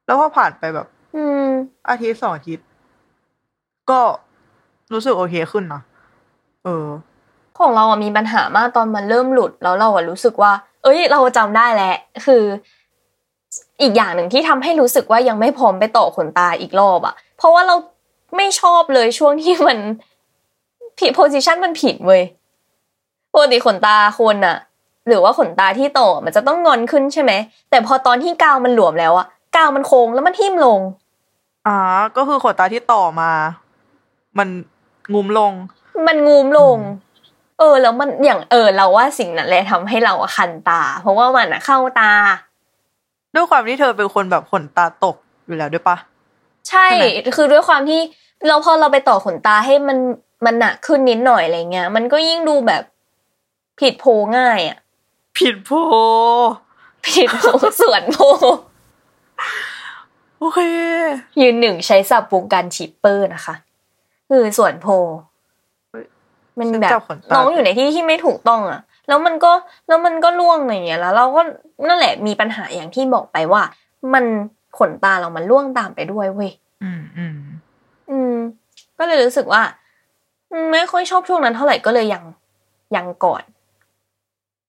[0.06, 1.46] แล้วพอผ่านไปแบบ อืม
[1.88, 2.66] อาทิตย์สองอาทิตย์
[3.90, 4.00] ก็
[4.92, 5.82] รู้สึกโอเคขึ้นนะ
[6.64, 6.86] เออ
[7.58, 10.52] ของเราอะมีปัญหามากตอนมันเริ่มหลุดแล้วเราอะรู้สึกว่า
[10.82, 11.96] เอ้ย เราจำได้แล้ว
[12.26, 12.42] คือ
[13.82, 17.76] อีกอย่างหนึ่งที่ทำให้รู้สึกว่ายังไม่พร้อมไปต่อขนตาอีกรอบอะเพราะว่าเรา
[18.36, 19.78] ไม่ชอบเลยช่วงที่มัน
[20.98, 22.22] ผิดโพซิชันมันผิดเว้ย
[23.32, 24.56] ปกติขนตาคนอะ
[25.08, 27.32] หรือว่าขนตาที่ต่อมันจะต้องงอนขึ้นใช่ไหม
[27.70, 29.26] แต่พอตอนที่กาวมันหลวมแล้วอะ
[29.56, 30.80] กาวมันโค้งแล้วมันทิ่มลง
[31.66, 31.78] อ่า
[32.16, 33.30] ก็คือขนตาที่ต่อมา
[34.38, 34.48] มัน
[35.14, 35.52] งุมลง
[36.06, 36.78] มันงูมลง
[37.58, 42.12] เออ แล้วมันอย่างเออ เราว่าสิ่งนั้นแหละทำให้เราอะคันตา เพราะว่ามันอะเข้าตา
[43.34, 45.16] ด้วยความที่เธอเป็นคนแบบขนตาตก
[45.46, 45.96] อยู่แล้วด้วยปะ
[46.68, 47.04] ใช่ใช่ไหม
[47.36, 48.00] คือด้วยความที่
[48.48, 49.98] เราพอเราไปต่อขนตาให้มัน
[50.44, 52.82] มันหนักขึ้นนิดหน่อยอะไรเงี้ย มันก็ยิ่งดูแบบ
[53.80, 54.04] ผิดโพ
[54.36, 54.78] ง่ายอะ
[55.38, 55.70] ผิดโพ
[57.06, 57.44] ผิดโพ
[57.80, 58.18] สวนโพ
[60.38, 60.60] โอเค
[61.40, 63.54] ยืนหนึ่งใช้ศัพท์วงการ shipper นะคะ
[64.28, 64.86] คือสวนโพ
[66.58, 69.52] มันแบฉันจับขนตาน้องอยู่ในที่ที่ไม่ถูกต้องอะ แล้วมันก็
[69.88, 71.42] แล้วมันก็ร่วงอะไรอย่างเงี้ย แล้วเราก็
[71.86, 73.62] นั่นแหละมีปัญหาอย่างที่บอกไปว่า
[74.14, 74.24] มัน
[74.78, 77.36] ขนตาเรามันล่วงตามไปด้วยเว้ย อืมอืม
[78.10, 78.34] อืม
[78.98, 79.83] ก็เลยรู้สึกว่าอืม
[80.72, 82.24] ไม่ค่อยชอบช่วงนั้นเท่าไหร่ก็เลยยัง
[82.96, 83.42] ยังก่อน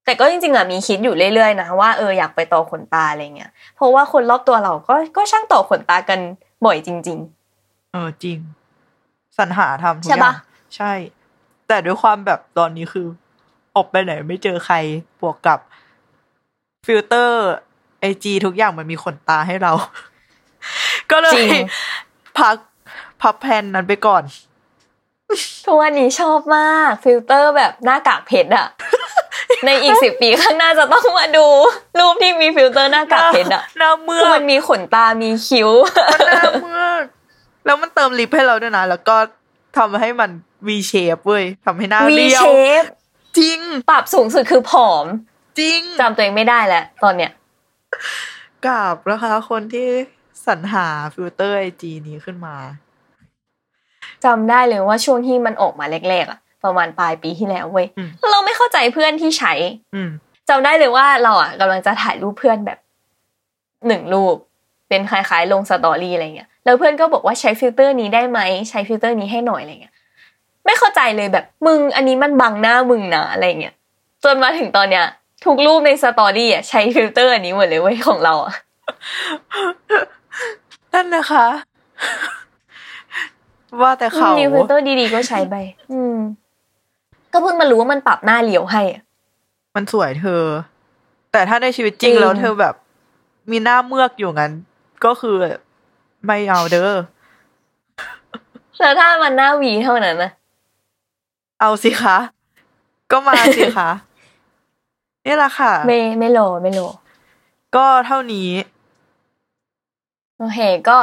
[0.06, 6.20] แต่ก็จริงๆอะมีคิดอยู่เรื่อยๆนะว่าเอออยากไปต่อขนตาอะไรเงี้ยเพราะว่าคนรอบตัวเราก็ก็ช่างต่อขนตากัน
[6.66, 7.20] บ่อยจริง
[7.92, 8.40] เออจริง
[9.38, 10.36] สรรหาทำทุกใช่อย่าปะง
[10.76, 10.92] ใช่
[11.68, 13.08] แต่ด้วยความแบบตอนนี้คือ
[13.76, 14.76] ออกไปไหนไม่เจอใคร
[15.22, 15.60] บวกกับ
[16.86, 19.72] filter IG ทุกอย่างมันมีขนตาให้เรา
[21.12, 21.50] ก็เลย จริยง
[22.40, 22.56] พัก
[23.22, 24.55] พับ plan นั้นไปก่อนๆ
[25.66, 28.68] ทุกวันนี้ชอบมากฟิลเตอร์แบบหน้ากากเพชรอะ
[29.66, 31.48] ในอีกสิบปีข้างหน้าจะต้องมาดู
[32.00, 35.70] รูปที่มีฟิลเตอร์หน้ากากเพชรอะหน้าเมือก คือมันมีขนตามีคิ้ว
[36.14, 37.02] มันหน้าเมือกื่อก
[37.66, 39.16] แล้วมันเติม lip ให้เราด้วยนะแล้วก็
[39.78, 40.30] ทำให้มัน
[40.68, 42.50] V shape เว้ยทำให้หน้าเรียว V shape
[42.82, 43.60] จริง
[43.90, 45.06] ปรับสูงสุดคือผอม
[45.60, 47.32] จริงจำตัวเองไม่ได้แล้วตอนเนี้ย
[48.66, 49.88] กราบนะคะคนที่
[50.46, 52.56] สรรหา filter IG นี้ขึ้นมา
[54.26, 59.54] จำได้เลยว่าช่วงที่มันออกมาแรกๆอะประมาณปลายปีที่แล้วเว้ยอืมเราไม่เข้าใจเพื่อนที่ใช้
[59.96, 60.10] อืม
[60.50, 62.80] จำได้เลยว่าเราอะกำลังจะถ่ายรูปเพื่อนแบบ
[63.88, 64.36] หนึ่งรูป
[64.90, 68.40] เป็นคล้ายๆ ลง story อะไรเงี้ยแล้วเพื่อนก็บอกว่าใช้ฟิลเตอร์นี้ได้ไหม
[68.70, 69.94] ใช้ฟิลเตอร์นี้ให้หน่อยอะไรเงี้ย
[70.66, 73.76] ไม่เข้าใจเลยแบบมึงอันนี้มันบังหน้ามึงนะอะไรเงี้ย
[74.24, 75.06] จนมาถึงตอนเนี้ย
[75.46, 78.54] ทุกรูปใน story อะใช้ฟิลเตอร์อันนี้หมดเลยเว้ยของเราอะ
[80.94, 81.46] นั่นนะคะ
[83.82, 85.56] ว่าแต่เขามีฟิลเตอร์ดีๆก็ใช้ไป
[85.92, 86.18] อืม
[87.34, 89.04] ก็เพิ่งมารู้ว่ามันปรับหน้าเรียวให้อะ
[89.76, 90.44] มันสวยเธอ
[91.32, 92.76] แต่ถ้าในชีวิตจริงจริงแล้วเธอแบบ
[93.52, 94.52] มีหน้าเมือกอยู่งั้น
[95.06, 95.36] ก็คือ
[96.26, 96.92] ไม่เอาเด้อ
[98.80, 100.32] แล้วถ้ามันหน้าหวีเท่านั้นนะ
[101.62, 102.18] เอาสิคะ
[103.12, 103.90] ก็มาสิคะ
[105.26, 106.82] นี่แหละค่ะ ไม่ไม่โลไม่โล
[107.76, 108.50] ก็เท่านี้
[110.38, 110.60] โอเค
[110.90, 110.98] ก็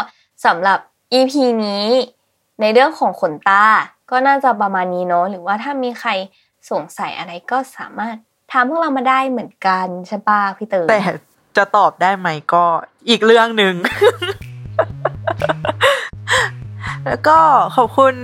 [0.46, 0.78] สำหรับ
[1.18, 1.32] EP
[1.64, 1.84] นี้
[2.60, 3.64] ในเรื่องของขนตา
[4.10, 6.10] ก็น่าจะประมาณนี้เนาะหรือว่าถ้ามีใคร
[6.70, 8.16] สงสัยอะไรก็สามารถ
[8.52, 11.02] ถามพวกเรามาได้เหมือนกันใช่ป่ะพี่เต๋อแต่
[11.56, 12.64] จะตอบได้ไหมก็
[13.08, 13.74] อีกเรื่องหนึ่ง
[17.06, 17.38] แล้วก็
[17.76, 18.14] ขอบคุณ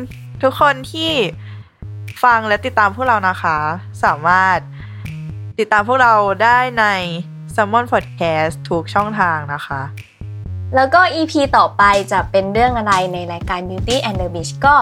[0.43, 1.13] ทุกคนที่
[2.25, 3.59] ฟังและติดตามพวกเรานะคะ
[4.05, 4.59] สามารถ
[5.59, 6.85] ติดตามพวกเราได้ใน
[7.55, 9.81] s ซ m m o n Podcast ทุกช่องทางนะคะ
[10.75, 14.75] แล้วก็ EP ต่อไปจะเป็นเรื่องอะไรในรายการ Beauty and the Beach ก็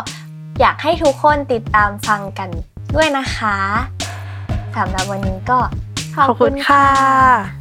[0.60, 2.48] อยากให้ทุกคนติดตามฟังกัน
[2.94, 3.58] ด้วยนะคะ
[4.76, 5.58] สำหรับวันนี้ก็
[6.16, 7.55] ขขอบคุณค่ะ